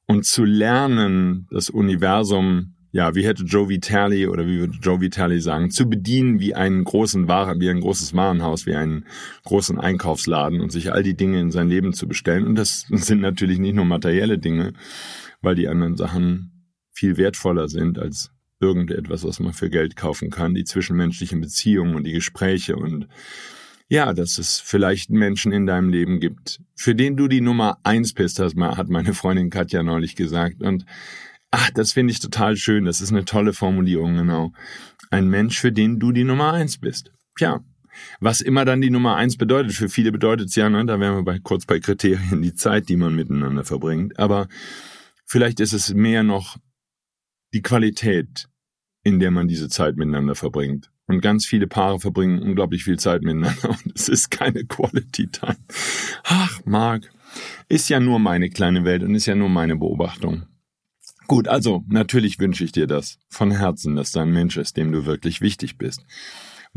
und 0.06 0.26
zu 0.26 0.44
lernen, 0.44 1.48
das 1.52 1.70
Universum, 1.70 2.77
ja, 2.98 3.14
wie 3.14 3.28
hätte 3.28 3.44
Joe 3.44 3.70
Vitale 3.70 4.28
oder 4.28 4.48
wie 4.48 4.58
würde 4.58 4.80
Joe 4.82 5.00
Vitale 5.00 5.40
sagen, 5.40 5.70
zu 5.70 5.88
bedienen 5.88 6.40
wie 6.40 6.56
einen 6.56 6.84
großen 6.84 7.28
Waren, 7.28 7.60
wie 7.60 7.70
ein 7.70 7.82
großes 7.82 8.16
Warenhaus, 8.16 8.66
wie 8.66 8.74
einen 8.74 9.06
großen 9.44 9.78
Einkaufsladen 9.78 10.62
und 10.62 10.72
sich 10.72 10.92
all 10.92 11.04
die 11.04 11.16
Dinge 11.16 11.40
in 11.40 11.52
sein 11.52 11.70
Leben 11.70 11.94
zu 11.94 12.08
bestellen. 12.08 12.48
Und 12.48 12.56
das 12.56 12.88
sind 12.90 13.22
natürlich 13.22 13.60
nicht 13.60 13.76
nur 13.76 13.86
materielle 13.86 14.40
Dinge, 14.40 14.74
weil 15.42 15.54
die 15.54 15.68
anderen 15.68 15.96
Sachen 15.96 16.74
viel 16.92 17.18
wertvoller 17.18 17.68
sind 17.68 18.00
als 18.00 18.32
irgendetwas, 18.60 19.24
was 19.24 19.40
man 19.40 19.54
für 19.54 19.70
Geld 19.70 19.96
kaufen 19.96 20.32
kann, 20.32 20.56
die 20.56 20.64
zwischenmenschlichen 20.64 21.40
Beziehungen 21.40 21.94
und 21.94 22.04
die 22.04 22.14
Gespräche 22.14 22.78
und 22.78 23.08
ja, 23.90 24.12
dass 24.12 24.40
es 24.40 24.60
vielleicht 24.60 25.12
Menschen 25.12 25.52
in 25.52 25.68
deinem 25.68 25.90
Leben 25.90 26.20
gibt, 26.20 26.62
für 26.76 26.96
den 26.96 27.16
du 27.16 27.28
die 27.28 27.42
Nummer 27.42 27.78
eins 27.84 28.14
bist, 28.14 28.40
hat 28.40 28.90
meine 28.90 29.14
Freundin 29.14 29.52
Katja 29.52 29.84
neulich 29.84 30.16
gesagt. 30.16 30.62
Und 30.62 30.84
ach, 31.52 31.72
das 31.72 31.94
finde 31.94 32.12
ich 32.12 32.20
total 32.20 32.56
schön. 32.58 32.86
Das 32.86 33.02
ist 33.02 33.12
eine 33.12 33.26
tolle 33.26 33.54
Formulierung, 33.54 34.16
genau. 34.18 34.52
Ein 35.10 35.30
Mensch, 35.30 35.60
für 35.60 35.72
den 35.72 36.00
du 36.00 36.12
die 36.12 36.24
Nummer 36.24 36.54
eins 36.54 36.78
bist. 36.78 37.12
Tja, 37.38 37.64
was 38.20 38.42
immer 38.42 38.66
dann 38.66 38.82
die 38.82 38.90
Nummer 38.90 39.16
eins 39.16 39.38
bedeutet. 39.38 39.74
Für 39.74 39.90
viele 39.90 40.12
bedeutet 40.12 40.50
es 40.50 40.56
ja, 40.56 40.70
ne, 40.70 40.86
da 40.86 41.00
wären 41.00 41.16
wir 41.16 41.24
bei, 41.24 41.40
kurz 41.40 41.66
bei 41.66 41.80
Kriterien, 41.80 42.42
die 42.42 42.54
Zeit, 42.54 42.90
die 42.90 42.98
man 42.98 43.16
miteinander 43.16 43.64
verbringt. 43.64 44.18
Aber 44.20 44.48
vielleicht 45.26 45.60
ist 45.60 45.74
es 45.74 45.94
mehr 45.94 46.24
noch 46.24 46.58
die 47.54 47.62
Qualität, 47.62 48.48
in 49.04 49.20
der 49.20 49.32
man 49.32 49.48
diese 49.48 49.70
Zeit 49.70 49.96
miteinander 49.96 50.36
verbringt. 50.36 50.92
Und 51.08 51.22
ganz 51.22 51.46
viele 51.46 51.68
Paare 51.68 52.00
verbringen 52.00 52.42
unglaublich 52.42 52.84
viel 52.84 53.00
Zeit 53.00 53.22
miteinander 53.22 53.70
und 53.86 53.96
es 53.96 54.10
ist 54.10 54.30
keine 54.30 54.66
Quality 54.66 55.28
Time. 55.28 55.58
Ach, 56.24 56.60
Marc, 56.66 57.10
ist 57.70 57.90
ja 57.90 58.00
nur 58.00 58.20
meine 58.20 58.50
kleine 58.50 58.84
Welt 58.84 59.04
und 59.04 59.16
ist 59.16 59.26
ja 59.26 59.36
nur 59.36 59.50
meine 59.50 59.78
Beobachtung. 59.78 60.46
Gut, 61.28 61.48
also 61.48 61.84
natürlich 61.88 62.40
wünsche 62.40 62.64
ich 62.64 62.72
dir 62.72 62.88
das 62.88 63.20
von 63.30 63.52
Herzen, 63.52 63.96
dass 63.96 64.12
du 64.12 64.20
ein 64.20 64.32
Mensch 64.32 64.58
ist, 64.58 64.78
dem 64.78 64.92
du 64.92 65.06
wirklich 65.06 65.42
wichtig 65.42 65.78
bist 65.78 66.06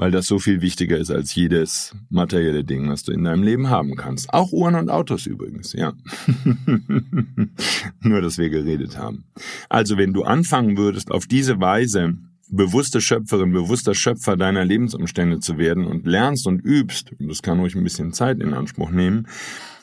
weil 0.00 0.10
das 0.10 0.26
so 0.26 0.38
viel 0.38 0.62
wichtiger 0.62 0.96
ist 0.96 1.10
als 1.10 1.34
jedes 1.34 1.94
materielle 2.08 2.64
Ding, 2.64 2.88
was 2.88 3.02
du 3.02 3.12
in 3.12 3.24
deinem 3.24 3.42
Leben 3.42 3.68
haben 3.68 3.96
kannst. 3.96 4.32
Auch 4.32 4.50
Uhren 4.50 4.74
und 4.74 4.88
Autos 4.88 5.26
übrigens, 5.26 5.74
ja. 5.74 5.92
Nur, 8.00 8.22
dass 8.22 8.38
wir 8.38 8.48
geredet 8.48 8.96
haben. 8.96 9.24
Also, 9.68 9.98
wenn 9.98 10.14
du 10.14 10.22
anfangen 10.22 10.78
würdest, 10.78 11.10
auf 11.10 11.26
diese 11.26 11.60
Weise 11.60 12.16
bewusste 12.48 13.00
Schöpferin, 13.00 13.52
bewusster 13.52 13.94
Schöpfer 13.94 14.36
deiner 14.36 14.64
Lebensumstände 14.64 15.38
zu 15.40 15.58
werden 15.58 15.84
und 15.84 16.06
lernst 16.06 16.46
und 16.46 16.60
übst, 16.60 17.12
und 17.18 17.28
das 17.28 17.42
kann 17.42 17.60
ruhig 17.60 17.74
ein 17.74 17.84
bisschen 17.84 18.12
Zeit 18.12 18.40
in 18.40 18.54
Anspruch 18.54 18.90
nehmen, 18.90 19.28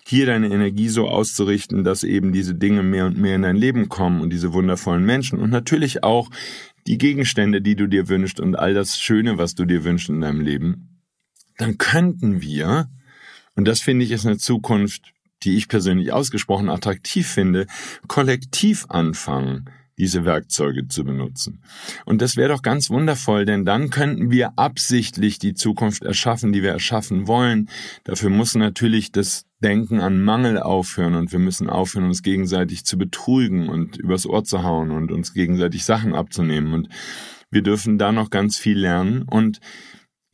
hier 0.08 0.26
deine 0.26 0.48
Energie 0.48 0.88
so 0.88 1.10
auszurichten, 1.10 1.84
dass 1.84 2.04
eben 2.04 2.32
diese 2.32 2.56
Dinge 2.56 2.82
mehr 2.82 3.06
und 3.06 3.18
mehr 3.18 3.36
in 3.36 3.42
dein 3.42 3.58
Leben 3.58 3.90
kommen 3.90 4.22
und 4.22 4.32
diese 4.32 4.54
wundervollen 4.54 5.04
Menschen 5.04 5.38
und 5.38 5.50
natürlich 5.50 6.04
auch 6.04 6.30
die 6.88 6.98
Gegenstände, 6.98 7.62
die 7.62 7.76
du 7.76 7.88
dir 7.88 8.08
wünschst 8.08 8.40
und 8.40 8.58
all 8.58 8.74
das 8.74 8.98
Schöne, 8.98 9.38
was 9.38 9.54
du 9.54 9.66
dir 9.66 9.84
wünschst 9.84 10.08
in 10.08 10.22
deinem 10.22 10.40
Leben, 10.40 11.02
dann 11.58 11.78
könnten 11.78 12.42
wir, 12.42 12.90
und 13.56 13.68
das 13.68 13.82
finde 13.82 14.06
ich 14.06 14.12
ist 14.12 14.26
eine 14.26 14.38
Zukunft, 14.38 15.12
die 15.44 15.58
ich 15.58 15.68
persönlich 15.68 16.14
ausgesprochen 16.14 16.70
attraktiv 16.70 17.28
finde, 17.28 17.68
kollektiv 18.08 18.86
anfangen, 18.88 19.70
diese 19.98 20.26
Werkzeuge 20.26 20.88
zu 20.88 21.04
benutzen. 21.04 21.62
Und 22.06 22.22
das 22.22 22.38
wäre 22.38 22.50
doch 22.50 22.62
ganz 22.62 22.90
wundervoll, 22.90 23.46
denn 23.46 23.66
dann 23.66 23.90
könnten 23.90 24.30
wir 24.30 24.58
absichtlich 24.58 25.40
die 25.40 25.54
Zukunft 25.54 26.04
erschaffen, 26.04 26.54
die 26.54 26.62
wir 26.62 26.72
erschaffen 26.72 27.28
wollen. 27.28 27.70
Dafür 28.04 28.30
muss 28.30 28.56
natürlich 28.56 29.12
das 29.12 29.46
Denken 29.64 30.00
an 30.00 30.24
Mangel 30.24 30.60
aufhören 30.60 31.16
und 31.16 31.32
wir 31.32 31.40
müssen 31.40 31.68
aufhören, 31.68 32.06
uns 32.06 32.22
gegenseitig 32.22 32.86
zu 32.86 32.98
betrügen 32.98 33.70
und 33.70 33.98
übers 33.98 34.28
Ohr 34.28 34.44
zu 34.44 34.62
hauen 34.62 34.92
und 34.92 35.12
uns 35.12 35.34
gegenseitig 35.34 35.84
Sachen 35.84 36.14
abzunehmen. 36.14 36.74
Und 36.74 36.90
wir 37.50 37.64
dürfen 37.64 37.98
da 37.98 38.12
noch 38.12 38.30
ganz 38.30 38.58
viel 38.58 38.78
lernen 38.78 39.24
und 39.24 39.60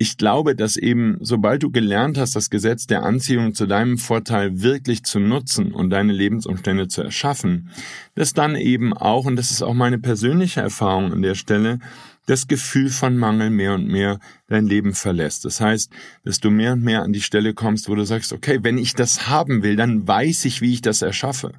ich 0.04 0.18
glaube, 0.18 0.54
dass 0.54 0.76
eben, 0.76 1.16
sobald 1.22 1.64
du 1.64 1.72
gelernt 1.72 2.18
hast, 2.18 2.36
das 2.36 2.50
Gesetz 2.50 2.88
der 2.88 3.04
Anziehung 3.04 3.54
zu 3.54 3.68
deinem 3.68 3.98
Vorteil 3.98 4.62
wirklich 4.62 5.06
zu 5.06 5.18
nutzen 5.22 5.72
und 5.72 5.92
deine 5.92 6.12
Lebensumstände 6.12 6.90
zu 6.90 7.04
erschaffen, 7.04 7.70
dass 8.14 8.34
dann 8.34 8.58
eben 8.58 8.92
auch, 8.92 9.24
und 9.24 9.38
das 9.38 9.52
ist 9.52 9.62
auch 9.62 9.74
meine 9.74 10.00
persönliche 10.00 10.60
Erfahrung 10.60 11.14
an 11.14 11.22
der 11.22 11.36
Stelle, 11.36 11.80
das 12.26 12.50
Gefühl 12.50 12.90
von 12.90 13.16
Mangel 13.16 13.50
mehr 13.50 13.76
und 13.76 13.88
mehr 13.88 14.20
dein 14.50 14.68
Leben 14.68 14.94
verlässt. 14.94 15.46
Das 15.46 15.62
heißt, 15.62 15.90
dass 16.26 16.42
du 16.42 16.52
mehr 16.52 16.74
und 16.74 16.84
mehr 16.84 17.04
an 17.04 17.14
die 17.14 17.22
Stelle 17.22 17.54
kommst, 17.54 17.88
wo 17.88 17.96
du 17.96 18.04
sagst, 18.04 18.34
okay, 18.34 18.60
wenn 18.62 18.78
ich 18.78 18.96
das 18.96 19.30
haben 19.30 19.64
will, 19.64 19.78
dann 19.78 20.06
weiß 20.06 20.44
ich, 20.44 20.60
wie 20.60 20.74
ich 20.74 20.82
das 20.82 21.02
erschaffe. 21.02 21.54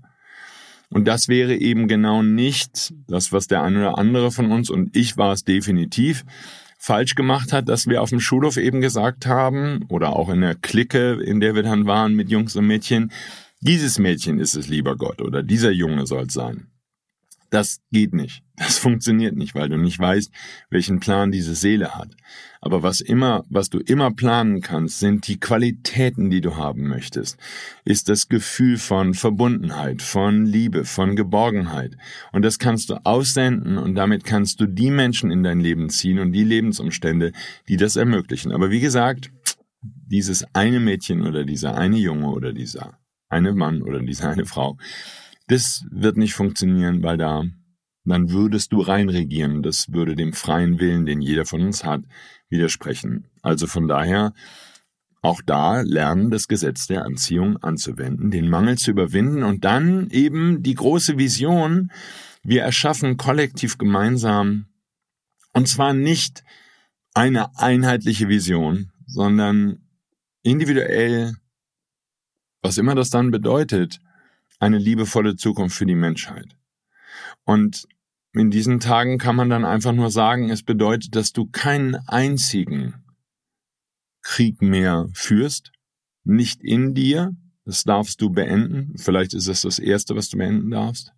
Und 0.90 1.08
das 1.08 1.28
wäre 1.28 1.56
eben 1.56 1.88
genau 1.88 2.22
nicht 2.22 2.92
das, 3.08 3.32
was 3.32 3.46
der 3.46 3.62
eine 3.62 3.78
oder 3.78 3.96
andere 3.96 4.30
von 4.30 4.52
uns, 4.52 4.68
und 4.68 4.94
ich 4.94 5.16
war 5.16 5.32
es 5.32 5.44
definitiv, 5.44 6.26
falsch 6.84 7.14
gemacht 7.14 7.54
hat, 7.54 7.70
dass 7.70 7.86
wir 7.86 8.02
auf 8.02 8.10
dem 8.10 8.20
Schulhof 8.20 8.58
eben 8.58 8.82
gesagt 8.82 9.24
haben, 9.24 9.86
oder 9.88 10.14
auch 10.14 10.28
in 10.28 10.42
der 10.42 10.54
Clique, 10.54 11.14
in 11.14 11.40
der 11.40 11.54
wir 11.54 11.62
dann 11.62 11.86
waren 11.86 12.14
mit 12.14 12.28
Jungs 12.28 12.56
und 12.56 12.66
Mädchen, 12.66 13.10
dieses 13.60 13.98
Mädchen 13.98 14.38
ist 14.38 14.54
es 14.54 14.68
lieber 14.68 14.94
Gott 14.94 15.22
oder 15.22 15.42
dieser 15.42 15.70
Junge 15.70 16.06
soll 16.06 16.24
es 16.24 16.34
sein. 16.34 16.73
Das 17.54 17.80
geht 17.92 18.12
nicht. 18.14 18.42
Das 18.56 18.78
funktioniert 18.78 19.36
nicht, 19.36 19.56
weil 19.56 19.68
du 19.68 19.76
nicht 19.76 19.98
weißt, 19.98 20.30
welchen 20.70 21.00
Plan 21.00 21.32
diese 21.32 21.56
Seele 21.56 21.96
hat. 21.96 22.10
Aber 22.60 22.84
was 22.84 23.00
immer, 23.00 23.44
was 23.48 23.68
du 23.68 23.80
immer 23.80 24.12
planen 24.12 24.60
kannst, 24.60 25.00
sind 25.00 25.26
die 25.26 25.40
Qualitäten, 25.40 26.30
die 26.30 26.40
du 26.40 26.56
haben 26.56 26.86
möchtest. 26.86 27.36
Ist 27.84 28.08
das 28.08 28.28
Gefühl 28.28 28.78
von 28.78 29.14
Verbundenheit, 29.14 30.02
von 30.02 30.46
Liebe, 30.46 30.84
von 30.84 31.16
Geborgenheit. 31.16 31.96
Und 32.30 32.44
das 32.44 32.60
kannst 32.60 32.90
du 32.90 33.04
aussenden 33.04 33.76
und 33.76 33.96
damit 33.96 34.24
kannst 34.24 34.60
du 34.60 34.66
die 34.66 34.90
Menschen 34.90 35.32
in 35.32 35.42
dein 35.42 35.58
Leben 35.58 35.90
ziehen 35.90 36.20
und 36.20 36.32
die 36.32 36.44
Lebensumstände, 36.44 37.32
die 37.68 37.76
das 37.76 37.96
ermöglichen. 37.96 38.52
Aber 38.52 38.70
wie 38.70 38.80
gesagt, 38.80 39.32
dieses 39.82 40.44
eine 40.54 40.78
Mädchen 40.78 41.26
oder 41.26 41.44
dieser 41.44 41.76
eine 41.76 41.98
Junge 41.98 42.28
oder 42.28 42.52
dieser 42.52 42.98
eine 43.28 43.52
Mann 43.52 43.82
oder 43.82 44.00
diese 44.00 44.28
eine 44.28 44.46
Frau, 44.46 44.78
das 45.46 45.84
wird 45.90 46.16
nicht 46.16 46.34
funktionieren, 46.34 47.02
weil 47.02 47.16
da, 47.16 47.44
dann 48.04 48.30
würdest 48.30 48.72
du 48.72 48.80
reinregieren. 48.80 49.62
Das 49.62 49.92
würde 49.92 50.14
dem 50.14 50.32
freien 50.32 50.80
Willen, 50.80 51.06
den 51.06 51.20
jeder 51.20 51.44
von 51.44 51.62
uns 51.62 51.84
hat, 51.84 52.02
widersprechen. 52.48 53.26
Also 53.42 53.66
von 53.66 53.88
daher, 53.88 54.32
auch 55.22 55.40
da 55.40 55.80
lernen, 55.80 56.30
das 56.30 56.48
Gesetz 56.48 56.86
der 56.86 57.04
Anziehung 57.04 57.56
anzuwenden, 57.56 58.30
den 58.30 58.48
Mangel 58.48 58.76
zu 58.76 58.90
überwinden 58.90 59.42
und 59.42 59.64
dann 59.64 60.10
eben 60.10 60.62
die 60.62 60.74
große 60.74 61.16
Vision, 61.16 61.90
wir 62.42 62.62
erschaffen 62.62 63.16
kollektiv 63.16 63.78
gemeinsam, 63.78 64.66
und 65.54 65.66
zwar 65.66 65.94
nicht 65.94 66.44
eine 67.14 67.58
einheitliche 67.58 68.28
Vision, 68.28 68.92
sondern 69.06 69.78
individuell, 70.42 71.34
was 72.60 72.76
immer 72.76 72.94
das 72.94 73.08
dann 73.08 73.30
bedeutet, 73.30 74.00
eine 74.64 74.78
liebevolle 74.78 75.36
Zukunft 75.36 75.76
für 75.76 75.84
die 75.84 75.94
Menschheit. 75.94 76.56
Und 77.44 77.86
in 78.32 78.50
diesen 78.50 78.80
Tagen 78.80 79.18
kann 79.18 79.36
man 79.36 79.50
dann 79.50 79.64
einfach 79.64 79.92
nur 79.92 80.10
sagen, 80.10 80.48
es 80.48 80.62
bedeutet, 80.62 81.14
dass 81.14 81.32
du 81.32 81.46
keinen 81.46 81.96
einzigen 82.08 82.94
Krieg 84.22 84.62
mehr 84.62 85.08
führst, 85.12 85.70
nicht 86.24 86.62
in 86.62 86.94
dir, 86.94 87.36
das 87.66 87.84
darfst 87.84 88.22
du 88.22 88.30
beenden, 88.30 88.94
vielleicht 88.96 89.34
ist 89.34 89.48
es 89.48 89.60
das 89.60 89.78
Erste, 89.78 90.16
was 90.16 90.30
du 90.30 90.38
beenden 90.38 90.70
darfst. 90.70 91.12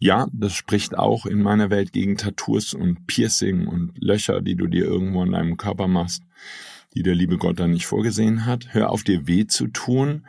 Ja, 0.00 0.26
das 0.32 0.52
spricht 0.52 0.98
auch 0.98 1.24
in 1.24 1.40
meiner 1.40 1.70
Welt 1.70 1.92
gegen 1.92 2.16
Tattoos 2.16 2.74
und 2.74 3.06
Piercing 3.06 3.68
und 3.68 3.92
Löcher, 3.96 4.40
die 4.40 4.56
du 4.56 4.66
dir 4.66 4.84
irgendwo 4.84 5.22
in 5.22 5.32
deinem 5.32 5.56
Körper 5.56 5.86
machst, 5.86 6.24
die 6.94 7.02
der 7.02 7.14
liebe 7.14 7.38
Gott 7.38 7.60
da 7.60 7.68
nicht 7.68 7.86
vorgesehen 7.86 8.44
hat. 8.44 8.74
Hör 8.74 8.90
auf 8.90 9.04
dir 9.04 9.28
weh 9.28 9.46
zu 9.46 9.68
tun 9.68 10.24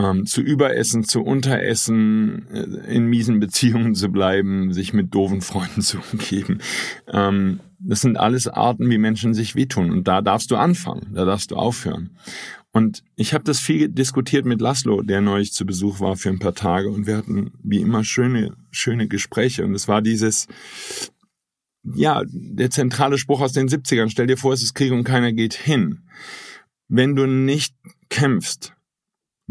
ähm, 0.00 0.26
zu 0.26 0.40
Überessen, 0.40 1.04
zu 1.04 1.22
Unteressen, 1.22 2.46
äh, 2.50 2.94
in 2.94 3.06
miesen 3.06 3.40
Beziehungen 3.40 3.94
zu 3.94 4.08
bleiben, 4.08 4.72
sich 4.72 4.92
mit 4.92 5.14
doofen 5.14 5.42
Freunden 5.42 5.82
zu 5.82 5.98
umgeben. 6.12 6.58
Ähm, 7.08 7.60
das 7.78 8.00
sind 8.00 8.16
alles 8.16 8.46
Arten, 8.46 8.90
wie 8.90 8.98
Menschen 8.98 9.34
sich 9.34 9.54
wehtun. 9.54 9.90
Und 9.90 10.08
da 10.08 10.20
darfst 10.20 10.50
du 10.50 10.56
anfangen, 10.56 11.12
da 11.14 11.24
darfst 11.24 11.50
du 11.50 11.56
aufhören. 11.56 12.10
Und 12.72 13.02
ich 13.16 13.34
habe 13.34 13.42
das 13.44 13.58
viel 13.58 13.88
diskutiert 13.88 14.44
mit 14.44 14.60
Laszlo, 14.60 15.02
der 15.02 15.20
neulich 15.20 15.52
zu 15.52 15.66
Besuch 15.66 15.98
war 15.98 16.16
für 16.16 16.28
ein 16.28 16.38
paar 16.38 16.54
Tage. 16.54 16.90
Und 16.90 17.06
wir 17.06 17.16
hatten 17.16 17.52
wie 17.62 17.80
immer 17.80 18.04
schöne, 18.04 18.54
schöne 18.70 19.08
Gespräche. 19.08 19.64
Und 19.64 19.74
es 19.74 19.88
war 19.88 20.02
dieses, 20.02 20.46
ja, 21.82 22.22
der 22.26 22.70
zentrale 22.70 23.18
Spruch 23.18 23.40
aus 23.40 23.52
den 23.52 23.68
70ern. 23.68 24.10
Stell 24.10 24.28
dir 24.28 24.36
vor, 24.36 24.52
es 24.52 24.62
ist 24.62 24.74
Krieg 24.74 24.92
und 24.92 25.04
keiner 25.04 25.32
geht 25.32 25.54
hin. 25.54 26.02
Wenn 26.86 27.16
du 27.16 27.26
nicht 27.26 27.74
kämpfst, 28.08 28.74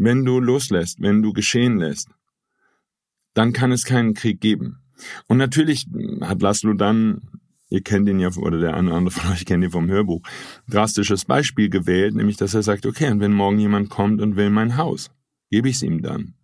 wenn 0.00 0.24
du 0.24 0.40
loslässt, 0.40 1.00
wenn 1.00 1.22
du 1.22 1.32
geschehen 1.32 1.78
lässt, 1.78 2.08
dann 3.34 3.52
kann 3.52 3.70
es 3.70 3.84
keinen 3.84 4.14
Krieg 4.14 4.40
geben. 4.40 4.78
Und 5.28 5.36
natürlich 5.36 5.86
hat 6.22 6.42
Laszlo 6.42 6.72
dann, 6.72 7.20
ihr 7.68 7.82
kennt 7.82 8.08
ihn 8.08 8.18
ja, 8.18 8.30
oder 8.36 8.58
der 8.60 8.74
eine 8.74 8.94
andere 8.94 9.12
von 9.12 9.30
euch 9.32 9.44
kennt 9.44 9.62
ihn 9.62 9.70
vom 9.70 9.88
Hörbuch, 9.88 10.22
drastisches 10.68 11.26
Beispiel 11.26 11.68
gewählt, 11.68 12.14
nämlich 12.14 12.38
dass 12.38 12.54
er 12.54 12.62
sagt, 12.62 12.86
okay, 12.86 13.10
und 13.10 13.20
wenn 13.20 13.32
morgen 13.32 13.58
jemand 13.58 13.90
kommt 13.90 14.20
und 14.22 14.36
will 14.36 14.50
mein 14.50 14.76
Haus, 14.76 15.10
gebe 15.50 15.68
ich 15.68 15.76
es 15.76 15.82
ihm 15.82 16.02
dann. 16.02 16.34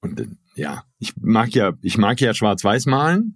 Und 0.00 0.38
ja, 0.54 0.84
ich 0.98 1.16
mag 1.16 1.50
ja, 1.50 1.72
ich 1.82 1.98
mag 1.98 2.20
ja 2.20 2.32
schwarz-weiß 2.32 2.86
malen. 2.86 3.34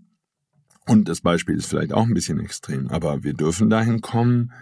Und 0.86 1.08
das 1.08 1.20
Beispiel 1.20 1.56
ist 1.56 1.66
vielleicht 1.66 1.92
auch 1.92 2.06
ein 2.06 2.14
bisschen 2.14 2.40
extrem, 2.40 2.88
aber 2.88 3.22
wir 3.22 3.34
dürfen 3.34 3.70
dahin 3.70 4.00
kommen. 4.00 4.52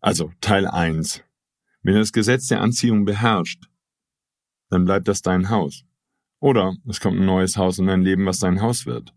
Also 0.00 0.32
Teil 0.40 0.66
eins 0.66 1.22
wenn 1.94 2.00
das 2.00 2.12
Gesetz 2.12 2.48
der 2.48 2.60
Anziehung 2.60 3.04
beherrscht, 3.04 3.68
dann 4.70 4.84
bleibt 4.84 5.08
das 5.08 5.22
dein 5.22 5.48
Haus. 5.48 5.84
Oder 6.40 6.76
es 6.88 7.00
kommt 7.00 7.18
ein 7.18 7.26
neues 7.26 7.56
Haus 7.56 7.78
in 7.78 7.86
dein 7.86 8.02
Leben, 8.02 8.26
was 8.26 8.38
dein 8.38 8.60
Haus 8.60 8.86
wird. 8.86 9.12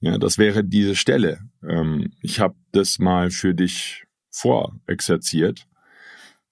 Ja, 0.00 0.18
das 0.18 0.38
wäre 0.38 0.64
diese 0.64 0.96
Stelle. 0.96 1.40
Ähm, 1.62 2.12
ich 2.22 2.40
habe 2.40 2.54
das 2.72 2.98
mal 2.98 3.30
für 3.30 3.54
dich 3.54 4.06
vorexerziert, 4.30 5.66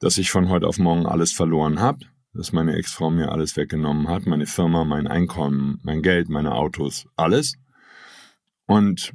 dass 0.01 0.19
ich 0.19 0.31
von 0.31 0.49
heute 0.49 0.67
auf 0.67 0.79
morgen 0.79 1.07
alles 1.07 1.33
verloren 1.33 1.81
habe, 1.81 2.07
dass 2.35 2.53
meine 2.53 2.75
Ex-Frau 2.75 3.11
mir 3.11 3.31
alles 3.33 3.57
weggenommen 3.57 4.09
hat, 4.09 4.27
meine 4.27 4.47
Firma, 4.47 4.85
mein 4.85 5.07
Einkommen, 5.07 5.81
mein 5.83 6.03
Geld, 6.03 6.29
meine 6.29 6.55
Autos, 6.55 7.07
alles. 7.17 7.55
Und 8.67 9.15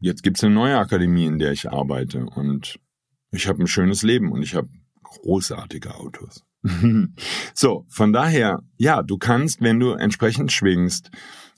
jetzt 0.00 0.22
gibt's 0.22 0.42
eine 0.42 0.54
neue 0.54 0.78
Akademie, 0.78 1.26
in 1.26 1.38
der 1.38 1.52
ich 1.52 1.70
arbeite. 1.70 2.26
Und 2.26 2.78
ich 3.30 3.48
habe 3.48 3.62
ein 3.62 3.66
schönes 3.66 4.02
Leben 4.02 4.32
und 4.32 4.42
ich 4.42 4.54
habe 4.54 4.68
großartige 5.02 5.94
Autos. 5.94 6.44
so, 7.54 7.84
von 7.88 8.12
daher, 8.12 8.62
ja, 8.76 9.02
du 9.02 9.18
kannst, 9.18 9.60
wenn 9.60 9.80
du 9.80 9.92
entsprechend 9.92 10.52
schwingst, 10.52 11.10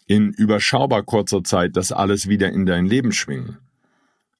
in 0.06 0.32
überschaubar 0.32 1.02
kurzer 1.04 1.44
Zeit 1.44 1.76
das 1.76 1.92
alles 1.92 2.28
wieder 2.28 2.50
in 2.50 2.66
dein 2.66 2.86
Leben 2.86 3.12
schwingen. 3.12 3.58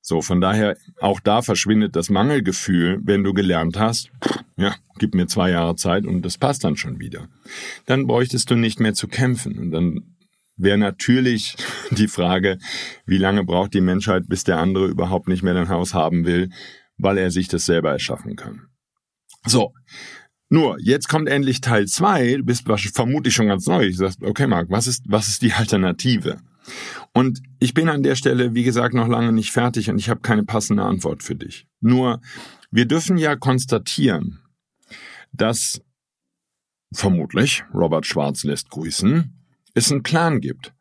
So, 0.03 0.23
von 0.23 0.41
daher, 0.41 0.77
auch 1.01 1.21
da 1.21 1.43
verschwindet 1.43 1.95
das 1.95 2.11
Mangelgefühl, 2.11 3.01
wenn 3.05 3.23
du 3.23 3.35
gelernt 3.35 3.79
hast, 3.79 4.11
ja, 4.57 4.75
gib 4.99 5.15
mir 5.15 5.27
zwei 5.27 5.51
Jahre 5.51 5.77
Zeit 5.77 6.07
und 6.07 6.23
das 6.23 6.39
passt 6.39 6.65
dann 6.65 6.77
schon 6.77 6.99
wieder. 6.99 7.29
Dann 7.87 8.07
bräuchtest 8.07 8.51
du 8.51 8.57
nicht 8.57 8.81
mehr 8.81 8.95
zu 8.95 9.09
kämpfen 9.09 9.59
und 9.59 9.71
dann 9.71 10.17
wäre 10.57 10.79
natürlich 10.79 11.57
die 11.91 12.09
Frage, 12.09 12.59
wie 13.07 13.19
lange 13.19 13.45
braucht 13.45 13.75
die 13.75 13.81
Menschheit, 13.81 14.25
bis 14.29 14.45
der 14.45 14.59
andere 14.59 14.87
überhaupt 14.87 15.29
nicht 15.29 15.43
mehr 15.43 15.55
dein 15.55 15.69
Haus 15.69 15.95
haben 15.95 16.25
will, 16.25 16.51
weil 17.03 17.19
er 17.19 17.31
sich 17.31 17.49
das 17.49 17.67
selber 17.67 17.91
erschaffen 17.91 18.37
kann. 18.37 18.69
So. 19.47 19.73
Nur, 20.53 20.79
jetzt 20.81 21.09
kommt 21.09 21.29
endlich 21.29 21.61
Teil 21.61 21.87
zwei. 21.87 22.37
Du 22.37 22.43
bist 22.43 22.67
vermutlich 22.93 23.35
schon 23.35 23.47
ganz 23.47 23.67
neu. 23.67 23.87
Ich 23.87 23.99
sagst, 23.99 24.23
okay, 24.23 24.49
Marc, 24.49 24.69
was 24.69 24.89
ist, 24.89 25.05
was 25.07 25.29
ist 25.29 25.43
die 25.43 25.53
Alternative? 25.53 26.39
Und 27.13 27.41
ich 27.61 27.73
bin 27.73 27.89
an 27.89 28.03
der 28.03 28.17
Stelle, 28.17 28.55
wie 28.55 28.65
gesagt, 28.65 28.95
noch 28.95 29.09
lange 29.09 29.33
nicht 29.33 29.53
fertig 29.53 29.91
und 29.91 29.99
ich 29.99 30.09
habe 30.09 30.21
keine 30.21 30.45
passende 30.45 30.83
Antwort 30.83 31.23
für 31.23 31.37
dich. 31.37 31.67
Nur, 31.81 32.21
wir 32.71 32.87
dürfen 32.87 33.17
ja 33.17 33.37
konstatieren, 33.37 34.41
dass 35.33 35.81
vermutlich, 36.93 37.65
Robert 37.73 38.07
Schwarz 38.07 38.45
lässt 38.45 38.71
grüßen, 38.71 39.33
es 39.75 39.91
einen 39.91 40.03
Plan 40.03 40.41
gibt. 40.41 40.75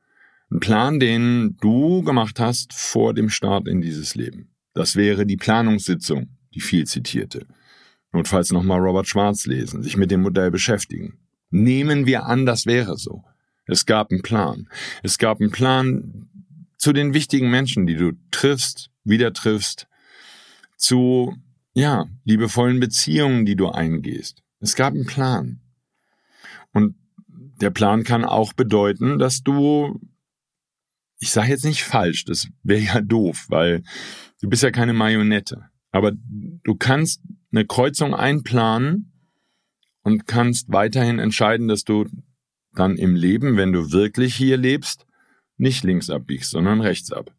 Ein 0.51 0.59
Plan, 0.59 0.99
den 0.99 1.57
du 1.61 2.01
gemacht 2.03 2.39
hast 2.39 2.73
vor 2.73 3.13
dem 3.13 3.29
Start 3.29 3.67
in 3.67 3.81
dieses 3.81 4.15
Leben. 4.15 4.55
Das 4.79 4.95
wäre 4.95 5.25
die 5.25 5.35
Planungssitzung, 5.35 6.37
die 6.53 6.61
viel 6.61 6.87
zitierte. 6.87 7.45
Notfalls 8.13 8.53
nochmal 8.53 8.79
Robert 8.79 9.09
Schwarz 9.09 9.45
lesen, 9.45 9.83
sich 9.83 9.97
mit 9.97 10.09
dem 10.09 10.21
Modell 10.21 10.51
beschäftigen. 10.51 11.19
Nehmen 11.49 12.05
wir 12.05 12.27
an, 12.27 12.45
das 12.45 12.65
wäre 12.65 12.95
so. 12.95 13.25
Es 13.65 13.85
gab 13.85 14.09
einen 14.09 14.21
Plan. 14.21 14.69
Es 15.03 15.17
gab 15.17 15.41
einen 15.41 15.51
Plan 15.51 16.29
zu 16.77 16.93
den 16.93 17.13
wichtigen 17.13 17.51
Menschen, 17.51 17.87
die 17.87 17.97
du 17.97 18.13
triffst, 18.31 18.89
wieder 19.03 19.33
triffst, 19.33 19.89
zu, 20.77 21.35
ja, 21.73 22.05
liebevollen 22.23 22.79
Beziehungen, 22.79 23.45
die 23.45 23.57
du 23.57 23.67
eingehst. 23.67 24.43
Es 24.61 24.77
gab 24.77 24.93
einen 24.93 25.07
Plan. 25.07 25.59
Und 26.71 26.95
der 27.27 27.71
Plan 27.71 28.05
kann 28.05 28.23
auch 28.23 28.53
bedeuten, 28.53 29.19
dass 29.19 29.43
du, 29.43 29.99
ich 31.19 31.31
sage 31.31 31.49
jetzt 31.49 31.65
nicht 31.65 31.83
falsch, 31.83 32.23
das 32.23 32.47
wäre 32.63 32.79
ja 32.79 33.01
doof, 33.01 33.47
weil 33.49 33.83
Du 34.41 34.49
bist 34.49 34.63
ja 34.63 34.71
keine 34.71 34.93
Marionette. 34.93 35.69
Aber 35.91 36.11
du 36.13 36.75
kannst 36.75 37.21
eine 37.51 37.65
Kreuzung 37.65 38.13
einplanen 38.13 39.11
und 40.03 40.27
kannst 40.27 40.71
weiterhin 40.71 41.19
entscheiden, 41.19 41.67
dass 41.67 41.83
du 41.83 42.05
dann 42.73 42.95
im 42.95 43.15
Leben, 43.15 43.57
wenn 43.57 43.73
du 43.73 43.91
wirklich 43.91 44.35
hier 44.35 44.57
lebst, 44.57 45.05
nicht 45.57 45.83
links 45.83 46.09
abbiegst, 46.09 46.51
sondern 46.51 46.81
rechts 46.81 47.11
ab. 47.11 47.33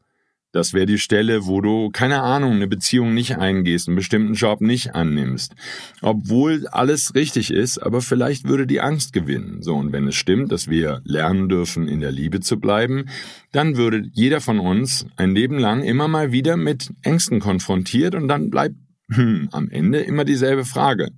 Das 0.53 0.75
wäre 0.75 0.87
die 0.87 0.99
Stelle, 0.99 1.47
wo 1.47 1.61
du, 1.61 1.91
keine 1.91 2.23
Ahnung, 2.23 2.55
eine 2.55 2.67
Beziehung 2.67 3.15
nicht 3.15 3.37
eingehst, 3.37 3.87
einen 3.87 3.97
bestimmten 3.97 4.35
Job 4.35 4.61
nicht 4.61 4.97
annimmst. 4.97 5.55
Obwohl 6.03 6.67
alles 6.67 7.15
richtig 7.15 7.53
ist, 7.53 7.79
aber 7.79 8.03
vielleicht 8.03 8.49
würde 8.49 8.67
die 8.67 8.81
Angst 8.81 9.13
gewinnen. 9.13 9.63
So, 9.63 9.77
und 9.77 9.93
wenn 9.93 10.09
es 10.09 10.17
stimmt, 10.17 10.51
dass 10.51 10.69
wir 10.69 11.03
lernen 11.05 11.49
dürfen, 11.49 11.87
in 11.87 12.01
der 12.01 12.11
Liebe 12.11 12.41
zu 12.41 12.59
bleiben, 12.59 13.05
dann 13.53 13.77
würde 13.77 14.03
jeder 14.13 14.41
von 14.41 14.59
uns 14.59 15.07
ein 15.17 15.37
Leben 15.37 15.57
lang 15.57 15.85
immer 15.85 16.09
mal 16.09 16.33
wieder 16.33 16.57
mit 16.57 16.93
Ängsten 17.03 17.39
konfrontiert 17.39 18.17
und 18.17 18.27
dann 18.27 18.51
bleibt 18.51 18.75
hm, 19.13 19.51
am 19.53 19.71
Ende 19.71 20.01
immer 20.01 20.25
dieselbe 20.25 20.65
Frage. 20.65 21.13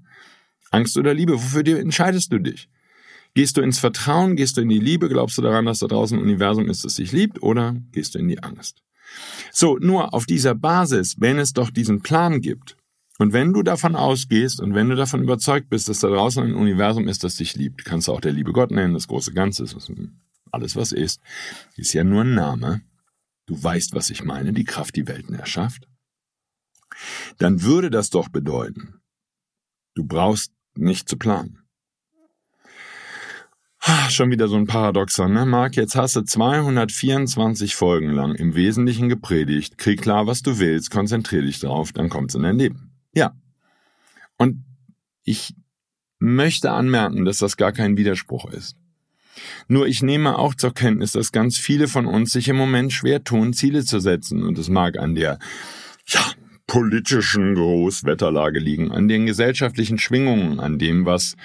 Angst 0.70 0.98
oder 0.98 1.14
Liebe, 1.14 1.34
wofür 1.34 1.66
entscheidest 1.78 2.32
du 2.34 2.38
dich? 2.38 2.68
Gehst 3.34 3.56
du 3.56 3.62
ins 3.62 3.78
Vertrauen, 3.78 4.36
gehst 4.36 4.58
du 4.58 4.60
in 4.60 4.68
die 4.68 4.78
Liebe, 4.78 5.08
glaubst 5.08 5.38
du 5.38 5.42
daran, 5.42 5.64
dass 5.64 5.78
da 5.78 5.86
draußen 5.86 6.18
ein 6.18 6.22
Universum 6.22 6.68
ist, 6.68 6.84
das 6.84 6.96
dich 6.96 7.12
liebt, 7.12 7.42
oder 7.42 7.76
gehst 7.92 8.14
du 8.14 8.18
in 8.18 8.28
die 8.28 8.42
Angst? 8.42 8.82
So, 9.50 9.78
nur 9.78 10.14
auf 10.14 10.26
dieser 10.26 10.54
Basis, 10.54 11.16
wenn 11.18 11.38
es 11.38 11.52
doch 11.52 11.70
diesen 11.70 12.02
Plan 12.02 12.40
gibt, 12.40 12.76
und 13.18 13.32
wenn 13.32 13.52
du 13.52 13.62
davon 13.62 13.94
ausgehst 13.94 14.60
und 14.60 14.74
wenn 14.74 14.88
du 14.88 14.96
davon 14.96 15.22
überzeugt 15.22 15.68
bist, 15.68 15.88
dass 15.88 16.00
da 16.00 16.08
draußen 16.08 16.42
ein 16.42 16.54
Universum 16.54 17.06
ist, 17.06 17.22
das 17.22 17.36
dich 17.36 17.54
liebt, 17.54 17.84
kannst 17.84 18.08
du 18.08 18.12
auch 18.12 18.20
der 18.20 18.32
liebe 18.32 18.52
Gott 18.52 18.70
nennen, 18.70 18.94
das 18.94 19.06
große 19.06 19.32
Ganze, 19.32 19.64
alles 20.50 20.76
was 20.76 20.92
ist, 20.92 21.20
ist 21.76 21.92
ja 21.92 22.04
nur 22.04 22.22
ein 22.22 22.34
Name. 22.34 22.82
Du 23.46 23.62
weißt, 23.62 23.94
was 23.94 24.10
ich 24.10 24.24
meine, 24.24 24.52
die 24.52 24.64
Kraft, 24.64 24.96
die 24.96 25.06
Welten 25.06 25.34
erschafft. 25.34 25.88
Dann 27.38 27.62
würde 27.62 27.90
das 27.90 28.10
doch 28.10 28.28
bedeuten, 28.28 29.00
du 29.94 30.04
brauchst 30.04 30.52
nicht 30.74 31.08
zu 31.08 31.16
planen. 31.16 31.61
Schon 34.10 34.30
wieder 34.30 34.48
so 34.48 34.56
ein 34.56 34.66
Paradoxon, 34.66 35.32
ne, 35.32 35.46
Marc? 35.46 35.76
Jetzt 35.76 35.96
hast 35.96 36.16
du 36.16 36.22
224 36.22 37.74
Folgen 37.74 38.10
lang 38.10 38.34
im 38.34 38.54
Wesentlichen 38.54 39.08
gepredigt, 39.08 39.78
krieg 39.78 40.02
klar, 40.02 40.26
was 40.26 40.42
du 40.42 40.58
willst, 40.58 40.90
konzentrier 40.90 41.42
dich 41.42 41.60
drauf, 41.60 41.92
dann 41.92 42.08
kommt's 42.08 42.34
in 42.34 42.42
dein 42.42 42.58
Leben. 42.58 42.92
Ja. 43.14 43.34
Und 44.36 44.64
ich 45.24 45.54
möchte 46.18 46.70
anmerken, 46.70 47.24
dass 47.24 47.38
das 47.38 47.56
gar 47.56 47.72
kein 47.72 47.96
Widerspruch 47.96 48.50
ist. 48.50 48.76
Nur 49.68 49.86
ich 49.86 50.02
nehme 50.02 50.38
auch 50.38 50.54
zur 50.54 50.74
Kenntnis, 50.74 51.12
dass 51.12 51.32
ganz 51.32 51.58
viele 51.58 51.88
von 51.88 52.06
uns 52.06 52.32
sich 52.32 52.48
im 52.48 52.56
Moment 52.56 52.92
schwer 52.92 53.24
tun, 53.24 53.52
Ziele 53.52 53.84
zu 53.84 53.98
setzen. 53.98 54.42
Und 54.42 54.58
es 54.58 54.68
mag 54.68 54.98
an 54.98 55.14
der, 55.14 55.38
ja, 56.06 56.20
politischen 56.66 57.54
Großwetterlage 57.54 58.58
liegen, 58.58 58.92
an 58.92 59.08
den 59.08 59.26
gesellschaftlichen 59.26 59.98
Schwingungen, 59.98 60.60
an 60.60 60.78
dem, 60.78 61.04
was 61.04 61.36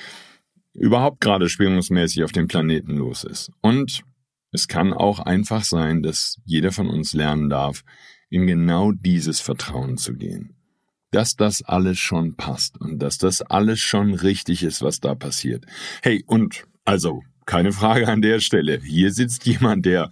überhaupt 0.77 1.19
gerade 1.21 1.49
schwingungsmäßig 1.49 2.23
auf 2.23 2.31
dem 2.31 2.47
Planeten 2.47 2.95
los 2.95 3.23
ist. 3.23 3.51
Und 3.61 4.03
es 4.51 4.67
kann 4.67 4.93
auch 4.93 5.19
einfach 5.19 5.63
sein, 5.63 6.03
dass 6.03 6.37
jeder 6.45 6.71
von 6.71 6.87
uns 6.89 7.13
lernen 7.13 7.49
darf, 7.49 7.83
in 8.29 8.47
genau 8.47 8.91
dieses 8.91 9.39
Vertrauen 9.39 9.97
zu 9.97 10.13
gehen. 10.13 10.55
Dass 11.11 11.35
das 11.35 11.63
alles 11.63 11.99
schon 11.99 12.35
passt 12.35 12.79
und 12.79 12.99
dass 12.99 13.17
das 13.17 13.41
alles 13.41 13.79
schon 13.79 14.13
richtig 14.13 14.63
ist, 14.63 14.81
was 14.81 14.99
da 14.99 15.15
passiert. 15.15 15.65
Hey, 16.01 16.23
und 16.27 16.65
also 16.85 17.21
keine 17.45 17.71
Frage 17.71 18.09
an 18.09 18.21
der 18.21 18.41
Stelle. 18.41 18.81
Hier 18.83 19.13
sitzt 19.13 19.45
jemand, 19.45 19.85
der 19.85 20.09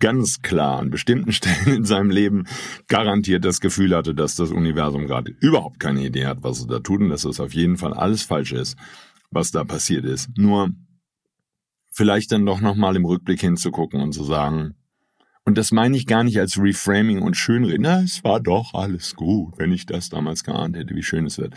ganz 0.00 0.40
klar 0.40 0.78
an 0.78 0.88
bestimmten 0.90 1.32
Stellen 1.34 1.76
in 1.76 1.84
seinem 1.84 2.10
Leben 2.10 2.44
garantiert 2.88 3.44
das 3.44 3.60
Gefühl 3.60 3.94
hatte, 3.94 4.14
dass 4.14 4.36
das 4.36 4.50
Universum 4.50 5.06
gerade 5.06 5.34
überhaupt 5.40 5.80
keine 5.80 6.06
Idee 6.06 6.26
hat, 6.26 6.42
was 6.42 6.60
es 6.60 6.66
da 6.66 6.78
tut 6.78 7.02
und 7.02 7.10
dass 7.10 7.24
es 7.24 7.40
auf 7.40 7.52
jeden 7.52 7.76
Fall 7.76 7.92
alles 7.92 8.22
falsch 8.22 8.52
ist 8.52 8.76
was 9.30 9.50
da 9.50 9.64
passiert 9.64 10.04
ist. 10.04 10.28
Nur 10.36 10.70
vielleicht 11.90 12.32
dann 12.32 12.46
doch 12.46 12.60
nochmal 12.60 12.96
im 12.96 13.04
Rückblick 13.04 13.40
hinzugucken 13.40 14.00
und 14.00 14.12
zu 14.12 14.24
sagen, 14.24 14.74
und 15.48 15.56
das 15.56 15.72
meine 15.72 15.96
ich 15.96 16.06
gar 16.06 16.24
nicht 16.24 16.38
als 16.38 16.58
Reframing 16.58 17.22
und 17.22 17.34
Schönreden. 17.34 17.80
Na, 17.80 18.02
es 18.02 18.22
war 18.22 18.38
doch 18.38 18.74
alles 18.74 19.16
gut, 19.16 19.54
wenn 19.56 19.72
ich 19.72 19.86
das 19.86 20.10
damals 20.10 20.44
geahnt 20.44 20.76
hätte, 20.76 20.94
wie 20.94 21.02
schön 21.02 21.24
es 21.24 21.38
wird. 21.38 21.54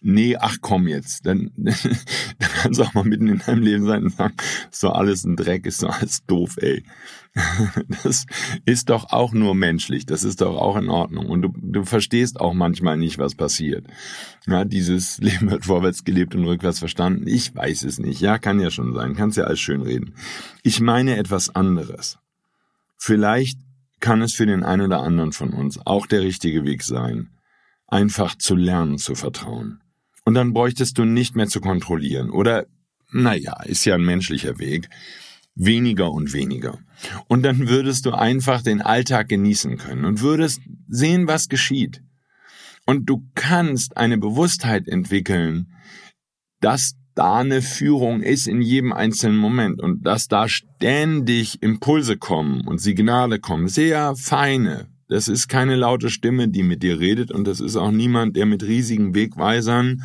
Nee, 0.00 0.36
ach 0.36 0.58
komm 0.60 0.86
jetzt. 0.86 1.26
Dann, 1.26 1.50
dann 1.56 1.74
kannst 2.38 2.78
du 2.78 2.84
auch 2.84 2.94
mal 2.94 3.02
mitten 3.02 3.26
in 3.26 3.38
deinem 3.38 3.62
Leben 3.62 3.84
sein 3.84 4.04
und 4.04 4.14
sagen, 4.14 4.34
ist 4.70 4.84
doch 4.84 4.94
alles 4.94 5.24
ein 5.24 5.34
Dreck, 5.34 5.66
ist 5.66 5.82
doch 5.82 5.98
alles 6.00 6.24
doof, 6.24 6.54
ey. 6.58 6.84
Das 8.04 8.26
ist 8.64 8.90
doch 8.90 9.10
auch 9.10 9.32
nur 9.32 9.56
menschlich, 9.56 10.06
das 10.06 10.22
ist 10.22 10.40
doch 10.40 10.56
auch 10.56 10.76
in 10.76 10.88
Ordnung. 10.88 11.26
Und 11.26 11.42
du, 11.42 11.52
du 11.60 11.84
verstehst 11.84 12.38
auch 12.38 12.54
manchmal 12.54 12.96
nicht, 12.96 13.18
was 13.18 13.34
passiert. 13.34 13.88
Ja, 14.46 14.64
dieses 14.64 15.18
Leben 15.20 15.50
wird 15.50 15.64
vorwärts 15.64 16.04
gelebt 16.04 16.36
und 16.36 16.44
rückwärts 16.44 16.78
verstanden. 16.78 17.26
Ich 17.26 17.56
weiß 17.56 17.82
es 17.82 17.98
nicht. 17.98 18.20
Ja, 18.20 18.38
kann 18.38 18.60
ja 18.60 18.70
schon 18.70 18.94
sein. 18.94 19.16
Kannst 19.16 19.36
ja 19.36 19.44
alles 19.44 19.58
schön 19.58 19.82
reden. 19.82 20.14
Ich 20.62 20.80
meine 20.80 21.16
etwas 21.16 21.52
anderes. 21.56 22.20
Vielleicht 23.04 23.58
kann 23.98 24.22
es 24.22 24.32
für 24.32 24.46
den 24.46 24.62
einen 24.62 24.82
oder 24.82 25.00
anderen 25.00 25.32
von 25.32 25.52
uns 25.52 25.76
auch 25.84 26.06
der 26.06 26.20
richtige 26.20 26.64
Weg 26.64 26.84
sein, 26.84 27.30
einfach 27.88 28.36
zu 28.36 28.54
lernen 28.54 28.96
zu 28.96 29.16
vertrauen. 29.16 29.82
Und 30.24 30.34
dann 30.34 30.52
bräuchtest 30.52 30.98
du 30.98 31.04
nicht 31.04 31.34
mehr 31.34 31.48
zu 31.48 31.60
kontrollieren. 31.60 32.30
Oder, 32.30 32.66
naja, 33.10 33.60
ist 33.64 33.84
ja 33.86 33.96
ein 33.96 34.04
menschlicher 34.04 34.60
Weg. 34.60 34.88
Weniger 35.56 36.12
und 36.12 36.32
weniger. 36.32 36.78
Und 37.26 37.42
dann 37.42 37.68
würdest 37.68 38.06
du 38.06 38.12
einfach 38.12 38.62
den 38.62 38.80
Alltag 38.80 39.28
genießen 39.28 39.78
können 39.78 40.04
und 40.04 40.20
würdest 40.20 40.60
sehen, 40.86 41.26
was 41.26 41.48
geschieht. 41.48 42.04
Und 42.86 43.06
du 43.06 43.28
kannst 43.34 43.96
eine 43.96 44.16
Bewusstheit 44.16 44.86
entwickeln, 44.86 45.74
dass 46.60 46.94
da 47.14 47.38
eine 47.38 47.62
Führung 47.62 48.22
ist 48.22 48.46
in 48.46 48.62
jedem 48.62 48.92
einzelnen 48.92 49.36
Moment 49.36 49.80
und 49.80 50.06
dass 50.06 50.28
da 50.28 50.48
ständig 50.48 51.62
Impulse 51.62 52.16
kommen 52.16 52.66
und 52.66 52.80
Signale 52.80 53.38
kommen, 53.38 53.68
sehr 53.68 54.16
feine. 54.16 54.88
Das 55.08 55.28
ist 55.28 55.48
keine 55.48 55.76
laute 55.76 56.08
Stimme, 56.08 56.48
die 56.48 56.62
mit 56.62 56.82
dir 56.82 56.98
redet 56.98 57.30
und 57.30 57.46
das 57.46 57.60
ist 57.60 57.76
auch 57.76 57.90
niemand, 57.90 58.36
der 58.36 58.46
mit 58.46 58.62
riesigen 58.62 59.14
Wegweisern 59.14 60.04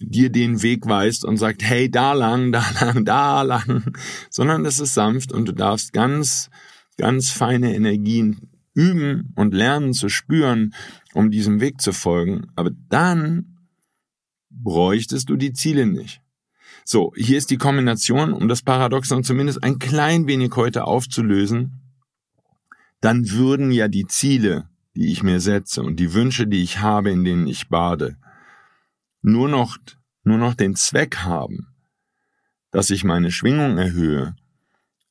dir 0.00 0.30
den 0.30 0.62
Weg 0.62 0.86
weist 0.86 1.24
und 1.24 1.38
sagt, 1.38 1.62
hey, 1.62 1.90
da 1.90 2.12
lang, 2.12 2.52
da 2.52 2.64
lang, 2.80 3.04
da 3.04 3.42
lang, 3.42 3.96
sondern 4.30 4.64
das 4.64 4.80
ist 4.80 4.94
sanft 4.94 5.32
und 5.32 5.48
du 5.48 5.52
darfst 5.52 5.92
ganz, 5.92 6.50
ganz 6.98 7.30
feine 7.30 7.74
Energien 7.74 8.50
üben 8.74 9.32
und 9.36 9.54
lernen 9.54 9.92
zu 9.92 10.08
spüren, 10.08 10.74
um 11.14 11.30
diesem 11.30 11.60
Weg 11.60 11.80
zu 11.80 11.92
folgen. 11.92 12.48
Aber 12.56 12.70
dann 12.88 13.68
bräuchtest 14.50 15.30
du 15.30 15.36
die 15.36 15.52
Ziele 15.52 15.86
nicht. 15.86 16.23
So, 16.86 17.14
hier 17.16 17.38
ist 17.38 17.50
die 17.50 17.56
Kombination, 17.56 18.34
um 18.34 18.46
das 18.46 18.60
Paradoxon 18.60 19.24
zumindest 19.24 19.62
ein 19.62 19.78
klein 19.78 20.26
wenig 20.26 20.52
heute 20.54 20.84
aufzulösen. 20.84 21.80
Dann 23.00 23.30
würden 23.30 23.70
ja 23.70 23.88
die 23.88 24.06
Ziele, 24.06 24.68
die 24.94 25.10
ich 25.10 25.22
mir 25.22 25.40
setze 25.40 25.82
und 25.82 25.98
die 25.98 26.12
Wünsche, 26.12 26.46
die 26.46 26.62
ich 26.62 26.80
habe, 26.80 27.10
in 27.10 27.24
denen 27.24 27.46
ich 27.46 27.68
bade, 27.68 28.18
nur 29.22 29.48
noch, 29.48 29.78
nur 30.24 30.36
noch 30.36 30.54
den 30.54 30.76
Zweck 30.76 31.18
haben, 31.18 31.68
dass 32.70 32.90
ich 32.90 33.02
meine 33.02 33.30
Schwingung 33.30 33.78
erhöhe, 33.78 34.36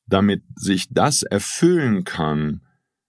damit 0.06 0.44
sich 0.54 0.86
das 0.90 1.24
erfüllen 1.24 2.04
kann, 2.04 2.60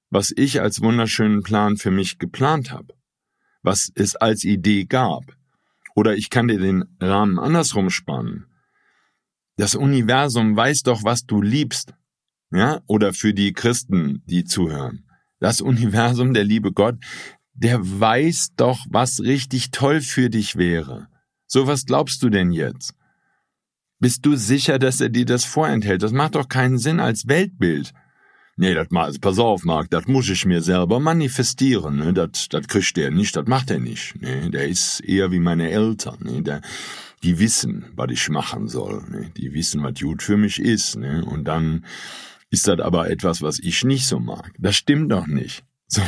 was 0.09 0.33
ich 0.35 0.61
als 0.61 0.81
wunderschönen 0.81 1.43
Plan 1.43 1.77
für 1.77 1.91
mich 1.91 2.17
geplant 2.17 2.71
habe, 2.71 2.95
was 3.61 3.91
es 3.93 4.15
als 4.15 4.43
Idee 4.43 4.85
gab. 4.85 5.23
Oder 5.93 6.15
ich 6.15 6.31
kann 6.31 6.47
dir 6.47 6.59
den 6.59 6.85
Rahmen 6.99 7.37
andersrum 7.37 7.91
spannen. 7.91 8.47
Das 9.57 9.75
Universum 9.75 10.55
weiß 10.55 10.83
doch, 10.83 11.03
was 11.03 11.25
du 11.25 11.41
liebst. 11.41 11.93
Ja? 12.51 12.81
Oder 12.87 13.13
für 13.13 13.33
die 13.33 13.53
Christen, 13.53 14.23
die 14.25 14.43
zuhören. 14.43 15.05
Das 15.39 15.61
Universum, 15.61 16.33
der 16.33 16.43
liebe 16.43 16.71
Gott, 16.71 16.95
der 17.53 17.79
weiß 17.81 18.53
doch, 18.57 18.85
was 18.89 19.21
richtig 19.21 19.71
toll 19.71 20.01
für 20.01 20.29
dich 20.29 20.55
wäre. 20.55 21.07
So 21.47 21.67
was 21.67 21.85
glaubst 21.85 22.21
du 22.23 22.29
denn 22.29 22.51
jetzt? 22.51 22.93
Bist 23.99 24.25
du 24.25 24.35
sicher, 24.35 24.77
dass 24.77 24.99
er 24.99 25.09
dir 25.09 25.25
das 25.25 25.45
vorenthält? 25.45 26.03
Das 26.03 26.11
macht 26.11 26.35
doch 26.35 26.49
keinen 26.49 26.77
Sinn 26.77 26.99
als 26.99 27.27
Weltbild. 27.27 27.93
Nee, 28.57 28.73
das 28.73 28.87
also 28.91 29.19
pass 29.19 29.39
auf, 29.39 29.65
Marc, 29.65 29.89
das 29.89 30.07
muss 30.07 30.29
ich 30.29 30.45
mir 30.45 30.61
selber 30.61 30.99
manifestieren, 30.99 31.97
ne? 31.97 32.13
Das, 32.13 32.47
das 32.49 32.67
kriegt 32.67 32.95
der 32.95 33.11
nicht, 33.11 33.35
das 33.35 33.47
macht 33.47 33.69
er 33.69 33.79
nicht. 33.79 34.21
Ne? 34.21 34.49
Der 34.49 34.67
ist 34.67 35.01
eher 35.01 35.31
wie 35.31 35.39
meine 35.39 35.69
Eltern, 35.69 36.19
ne? 36.21 36.41
Der, 36.41 36.61
die 37.25 37.39
wissen, 37.39 37.85
was 37.95 38.11
ich 38.11 38.29
machen 38.29 38.67
soll. 38.67 39.03
Ne? 39.09 39.31
Die 39.35 39.53
wissen, 39.53 39.81
was 39.83 39.99
gut 39.99 40.21
für 40.21 40.37
mich 40.37 40.59
ist. 40.59 40.95
Ne? 40.95 41.25
Und 41.25 41.45
dann 41.45 41.85
ist 42.51 42.67
das 42.67 42.79
aber 42.79 43.09
etwas, 43.09 43.41
was 43.41 43.59
ich 43.59 43.83
nicht 43.83 44.05
so 44.05 44.19
mag. 44.19 44.51
Das 44.59 44.75
stimmt 44.75 45.11
doch 45.11 45.27
nicht. 45.27 45.63
So, 45.87 46.01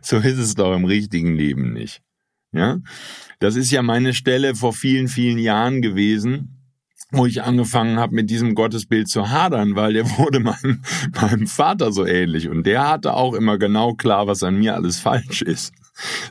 so 0.00 0.16
ist 0.18 0.38
es 0.38 0.54
doch 0.54 0.72
im 0.76 0.84
richtigen 0.84 1.34
Leben 1.34 1.72
nicht. 1.72 2.02
Ja, 2.52 2.78
das 3.40 3.56
ist 3.56 3.72
ja 3.72 3.82
meine 3.82 4.14
Stelle 4.14 4.54
vor 4.54 4.72
vielen, 4.72 5.08
vielen 5.08 5.38
Jahren 5.38 5.82
gewesen, 5.82 6.60
wo 7.10 7.26
ich 7.26 7.42
angefangen 7.42 7.98
habe, 7.98 8.14
mit 8.14 8.30
diesem 8.30 8.54
Gottesbild 8.54 9.08
zu 9.08 9.28
hadern, 9.28 9.74
weil 9.74 9.92
der 9.92 10.08
wurde 10.18 10.38
meinem, 10.38 10.82
meinem 11.20 11.48
Vater 11.48 11.90
so 11.90 12.06
ähnlich 12.06 12.48
und 12.48 12.64
der 12.64 12.88
hatte 12.88 13.14
auch 13.14 13.34
immer 13.34 13.58
genau 13.58 13.94
klar, 13.94 14.28
was 14.28 14.44
an 14.44 14.60
mir 14.60 14.76
alles 14.76 15.00
falsch 15.00 15.42
ist. 15.42 15.72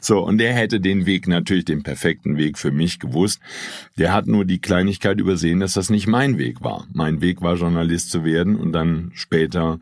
So, 0.02 0.20
und 0.20 0.38
der 0.38 0.54
hätte 0.54 0.80
den 0.80 1.06
Weg 1.06 1.28
natürlich, 1.28 1.66
den 1.66 1.84
perfekten 1.84 2.38
Weg 2.38 2.58
für 2.58 2.72
mich 2.72 3.00
gewusst. 3.00 3.42
Der 3.98 4.14
hat 4.14 4.28
nur 4.28 4.46
die 4.46 4.60
Kleinigkeit 4.60 5.20
übersehen, 5.20 5.60
dass 5.60 5.74
das 5.74 5.90
nicht 5.90 6.08
mein 6.08 6.38
Weg 6.38 6.62
war. 6.62 6.88
Mein 6.94 7.22
Weg 7.22 7.42
war, 7.42 7.56
Journalist 7.56 8.12
zu 8.12 8.24
werden 8.24 8.56
und 8.56 8.72
dann 8.72 9.12
später 9.14 9.80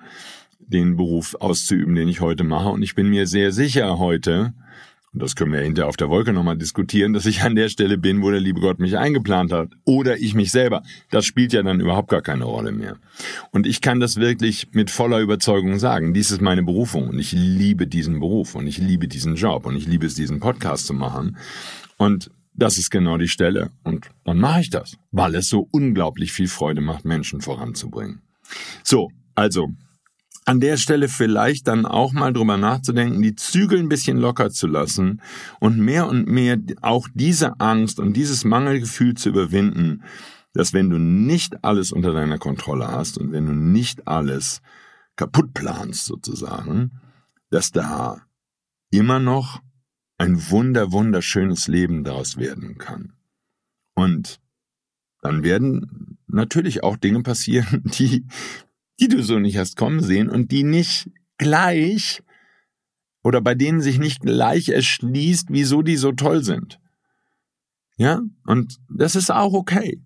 den 0.59 0.97
Beruf 0.97 1.35
auszuüben, 1.35 1.95
den 1.95 2.07
ich 2.07 2.21
heute 2.21 2.43
mache. 2.43 2.69
Und 2.69 2.81
ich 2.81 2.95
bin 2.95 3.09
mir 3.09 3.27
sehr 3.27 3.51
sicher 3.51 3.97
heute, 3.97 4.53
und 5.13 5.21
das 5.21 5.35
können 5.35 5.53
wir 5.53 5.61
hinterher 5.61 5.87
auf 5.87 5.97
der 5.97 6.09
Wolke 6.09 6.33
nochmal 6.33 6.57
diskutieren, 6.57 7.13
dass 7.13 7.25
ich 7.25 7.41
an 7.41 7.55
der 7.55 7.69
Stelle 7.69 7.97
bin, 7.97 8.21
wo 8.21 8.29
der 8.29 8.41
liebe 8.41 8.59
Gott 8.59 8.79
mich 8.79 8.97
eingeplant 8.97 9.51
hat. 9.51 9.69
Oder 9.85 10.17
ich 10.17 10.35
mich 10.35 10.51
selber. 10.51 10.83
Das 11.09 11.25
spielt 11.25 11.53
ja 11.53 11.63
dann 11.63 11.79
überhaupt 11.79 12.09
gar 12.09 12.21
keine 12.21 12.43
Rolle 12.43 12.71
mehr. 12.71 12.97
Und 13.51 13.65
ich 13.65 13.81
kann 13.81 13.99
das 13.99 14.17
wirklich 14.17 14.67
mit 14.73 14.91
voller 14.91 15.19
Überzeugung 15.19 15.79
sagen. 15.79 16.13
Dies 16.13 16.29
ist 16.29 16.41
meine 16.41 16.61
Berufung 16.61 17.07
und 17.07 17.19
ich 17.19 17.31
liebe 17.31 17.87
diesen 17.87 18.19
Beruf 18.19 18.53
und 18.53 18.67
ich 18.67 18.77
liebe 18.77 19.07
diesen 19.07 19.35
Job 19.35 19.65
und 19.65 19.77
ich 19.77 19.87
liebe 19.87 20.05
es, 20.05 20.13
diesen 20.13 20.39
Podcast 20.39 20.87
zu 20.87 20.93
machen. 20.93 21.37
Und 21.97 22.29
das 22.53 22.77
ist 22.77 22.89
genau 22.89 23.17
die 23.17 23.29
Stelle. 23.29 23.71
Und 23.83 24.09
dann 24.25 24.39
mache 24.39 24.61
ich 24.61 24.69
das, 24.69 24.97
weil 25.11 25.35
es 25.35 25.47
so 25.47 25.67
unglaublich 25.71 26.33
viel 26.33 26.47
Freude 26.47 26.81
macht, 26.81 27.05
Menschen 27.05 27.41
voranzubringen. 27.41 28.21
So, 28.83 29.09
also 29.35 29.69
an 30.47 30.61
der 30.61 30.77
Stelle 30.77 31.09
vielleicht 31.09 31.67
dann 31.67 31.85
auch 31.85 32.13
mal 32.13 32.31
drüber 32.31 32.55
nachzudenken, 32.55 33.21
die 33.21 33.35
Zügel 33.35 33.79
ein 33.79 33.89
bisschen 33.89 34.15
locker 34.15 34.49
zu 34.49 34.65
lassen 34.65 35.21
und 35.59 35.77
mehr 35.77 36.07
und 36.07 36.25
mehr 36.25 36.57
auch 36.81 37.09
diese 37.13 37.59
Angst 37.59 37.99
und 37.99 38.13
dieses 38.13 38.45
Mangelgefühl 38.45 39.15
zu 39.15 39.27
überwinden, 39.27 40.03
dass 40.53 40.71
wenn 40.71 40.89
du 40.89 40.99
nicht 40.99 41.65
alles 41.65 41.91
unter 41.91 42.13
deiner 42.13 42.37
Kontrolle 42.37 42.87
hast 42.87 43.17
und 43.17 43.33
wenn 43.33 43.45
du 43.45 43.51
nicht 43.51 44.07
alles 44.07 44.61
kaputt 45.17 45.53
planst 45.53 46.05
sozusagen, 46.05 46.91
dass 47.49 47.73
da 47.73 48.21
immer 48.89 49.19
noch 49.19 49.61
ein 50.17 50.49
wunder, 50.49 50.93
wunderschönes 50.93 51.67
Leben 51.67 52.05
daraus 52.05 52.37
werden 52.37 52.77
kann. 52.77 53.11
Und 53.95 54.39
dann 55.21 55.43
werden 55.43 56.17
natürlich 56.27 56.83
auch 56.83 56.95
Dinge 56.95 57.21
passieren, 57.21 57.83
die, 57.99 58.25
die 58.99 59.07
du 59.07 59.21
so 59.23 59.39
nicht 59.39 59.57
hast 59.57 59.77
kommen 59.77 60.01
sehen 60.01 60.29
und 60.29 60.51
die 60.51 60.63
nicht 60.63 61.09
gleich 61.37 62.21
oder 63.23 63.41
bei 63.41 63.55
denen 63.55 63.81
sich 63.81 63.99
nicht 63.99 64.21
gleich 64.21 64.69
erschließt, 64.69 65.47
wieso 65.49 65.81
die 65.81 65.97
so 65.97 66.11
toll 66.11 66.43
sind. 66.43 66.79
Ja? 67.97 68.21
Und 68.45 68.77
das 68.89 69.15
ist 69.15 69.31
auch 69.31 69.53
okay. 69.53 70.01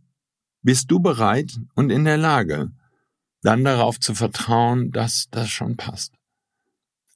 Bist 0.63 0.91
du 0.91 0.99
bereit 0.99 1.59
und 1.75 1.89
in 1.89 2.05
der 2.05 2.17
Lage, 2.17 2.71
dann 3.41 3.63
darauf 3.63 3.99
zu 3.99 4.13
vertrauen, 4.13 4.91
dass 4.91 5.27
das 5.31 5.49
schon 5.49 5.77
passt? 5.77 6.13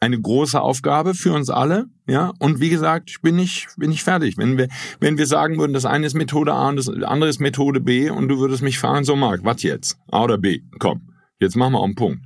eine 0.05 0.19
große 0.19 0.61
Aufgabe 0.61 1.13
für 1.13 1.33
uns 1.33 1.49
alle, 1.49 1.87
ja. 2.07 2.31
Und 2.39 2.59
wie 2.59 2.69
gesagt, 2.69 3.09
ich 3.09 3.21
bin 3.21 3.35
nicht, 3.35 3.67
bin 3.77 3.89
nicht 3.89 4.03
fertig. 4.03 4.37
Wenn 4.37 4.57
wir, 4.57 4.67
wenn 4.99 5.17
wir 5.17 5.25
sagen 5.25 5.57
würden, 5.57 5.73
das 5.73 5.85
eine 5.85 6.05
ist 6.05 6.13
Methode 6.13 6.53
A 6.53 6.69
und 6.69 6.77
das 6.77 6.89
andere 6.89 7.29
ist 7.29 7.39
Methode 7.39 7.79
B 7.79 8.09
und 8.09 8.27
du 8.27 8.39
würdest 8.39 8.61
mich 8.61 8.77
fragen, 8.77 9.05
so 9.05 9.15
Marc, 9.15 9.43
was 9.43 9.63
jetzt? 9.63 9.97
A 10.11 10.23
oder 10.23 10.37
B? 10.37 10.61
Komm, 10.79 11.09
jetzt 11.39 11.55
machen 11.55 11.73
wir 11.73 11.79
auch 11.79 11.85
einen 11.85 11.95
Punkt. 11.95 12.21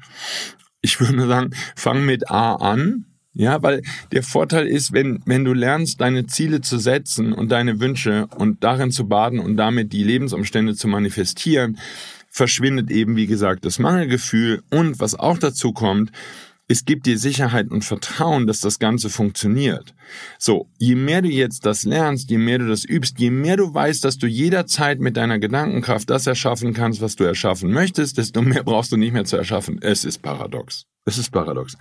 Ich 0.82 1.00
würde 1.00 1.28
sagen, 1.28 1.52
fang 1.76 2.06
mit 2.06 2.30
A 2.32 2.56
an, 2.56 3.06
ja, 3.34 3.62
weil 3.62 3.82
der 4.12 4.24
Vorteil 4.24 4.68
ist, 4.68 4.92
wenn, 4.92 5.22
wenn 5.26 5.46
du 5.46 5.54
lernst, 5.54 6.02
deine 6.02 6.26
Ziele 6.26 6.62
zu 6.62 6.78
setzen 6.78 7.32
und 7.32 7.52
deine 7.52 7.80
Wünsche 7.80 8.28
und 8.38 8.64
darin 8.64 8.92
zu 8.92 9.08
baden 9.08 9.40
und 9.40 9.56
damit 9.56 9.94
die 9.94 10.04
Lebensumstände 10.04 10.76
zu 10.76 10.88
manifestieren, 10.88 11.78
verschwindet 12.30 12.92
eben, 12.92 13.16
wie 13.16 13.28
gesagt, 13.28 13.66
das 13.66 13.80
Mangelgefühl 13.80 14.64
und 14.72 15.00
was 15.00 15.18
auch 15.18 15.38
dazu 15.38 15.74
kommt, 15.74 16.12
es 16.72 16.86
gibt 16.86 17.08
dir 17.08 17.18
Sicherheit 17.18 17.72
und 17.72 17.84
Vertrauen, 17.84 18.46
dass 18.46 18.62
das 18.62 18.78
Ganze 18.78 19.10
funktioniert. 19.10 19.96
So, 20.38 20.70
je 20.78 20.94
mehr 20.94 21.24
du 21.24 21.28
jetzt 21.28 21.66
das 21.66 21.84
lernst, 21.84 22.30
je 22.30 22.38
mehr 22.38 22.60
du 22.60 22.68
das 22.68 22.86
übst, 22.86 23.20
je 23.20 23.32
mehr 23.32 23.58
du 23.58 23.74
weißt, 23.74 24.06
dass 24.06 24.20
du 24.20 24.28
jederzeit 24.28 25.00
mit 25.00 25.18
deiner 25.18 25.40
Gedankenkraft 25.40 26.12
das 26.12 26.28
erschaffen 26.28 26.76
kannst, 26.76 27.02
was 27.02 27.16
du 27.16 27.24
erschaffen 27.24 27.72
möchtest, 27.72 28.20
desto 28.20 28.44
mehr 28.44 28.64
brauchst 28.64 28.92
du 28.92 28.98
nicht 28.98 29.14
mehr 29.14 29.26
zu 29.26 29.36
erschaffen. 29.36 29.80
Es 29.82 30.06
ist 30.06 30.22
paradox. 30.22 30.86
Es 31.06 31.18
ist 31.18 31.32
paradox. 31.32 31.76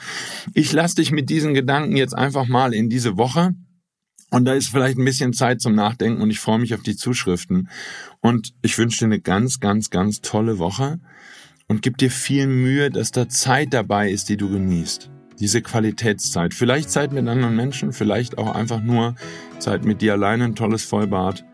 Ich 0.54 0.72
lasse 0.72 0.96
dich 0.96 1.12
mit 1.12 1.28
diesen 1.28 1.52
Gedanken 1.52 1.94
jetzt 1.94 2.16
einfach 2.16 2.48
mal 2.48 2.72
in 2.72 2.88
diese 2.88 3.18
Woche. 3.18 3.52
Und 4.30 4.46
da 4.46 4.54
ist 4.54 4.70
vielleicht 4.70 4.96
ein 4.96 5.04
bisschen 5.04 5.34
Zeit 5.34 5.60
zum 5.60 5.74
Nachdenken 5.74 6.22
und 6.22 6.30
ich 6.30 6.40
freue 6.40 6.58
mich 6.58 6.74
auf 6.74 6.82
die 6.82 6.96
Zuschriften. 6.96 7.68
Und 8.20 8.54
ich 8.62 8.78
wünsche 8.78 9.00
dir 9.00 9.04
eine 9.04 9.20
ganz, 9.20 9.60
ganz, 9.60 9.90
ganz 9.90 10.22
tolle 10.22 10.58
Woche 10.58 10.98
und 11.68 11.82
gib 11.82 11.98
dir 11.98 12.10
viel 12.10 12.46
Mühe, 12.46 12.90
dass 12.90 13.12
da 13.12 13.28
Zeit 13.28 13.74
dabei 13.74 14.10
ist, 14.10 14.28
die 14.30 14.36
du 14.36 14.50
genießt. 14.50 15.10
Diese 15.38 15.62
Qualitätszeit. 15.62 16.52
Vielleicht 16.52 16.90
Zeit 16.90 17.12
mit 17.12 17.28
anderen 17.28 17.54
Menschen, 17.54 17.92
vielleicht 17.92 18.38
auch 18.38 18.54
einfach 18.54 18.82
nur 18.82 19.14
Zeit 19.60 19.84
mit 19.84 20.00
dir 20.00 20.14
alleine, 20.14 20.44
ein 20.44 20.56
tolles 20.56 20.82
Vollbad 20.82 21.44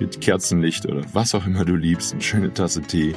mit 0.00 0.20
Kerzenlicht 0.20 0.86
oder 0.86 1.02
was 1.12 1.34
auch 1.34 1.46
immer 1.46 1.64
du 1.64 1.76
liebst, 1.76 2.12
eine 2.12 2.22
schöne 2.22 2.52
Tasse 2.52 2.80
Tee. 2.80 3.14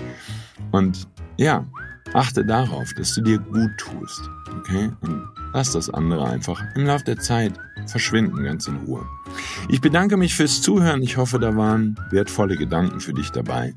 Und 0.71 1.07
ja, 1.37 1.65
achte 2.13 2.45
darauf, 2.45 2.93
dass 2.95 3.15
du 3.15 3.21
dir 3.21 3.39
gut 3.39 3.71
tust. 3.77 4.21
Okay? 4.59 4.91
Und 5.01 5.23
lass 5.53 5.71
das 5.71 5.89
andere 5.89 6.27
einfach 6.27 6.61
im 6.75 6.85
Laufe 6.85 7.05
der 7.05 7.17
Zeit 7.17 7.53
verschwinden, 7.87 8.43
ganz 8.43 8.67
in 8.67 8.75
Ruhe. 8.77 9.05
Ich 9.69 9.81
bedanke 9.81 10.17
mich 10.17 10.35
fürs 10.35 10.61
Zuhören. 10.61 11.01
Ich 11.01 11.17
hoffe, 11.17 11.39
da 11.39 11.55
waren 11.55 11.97
wertvolle 12.11 12.55
Gedanken 12.55 12.99
für 12.99 13.13
dich 13.13 13.31
dabei 13.31 13.73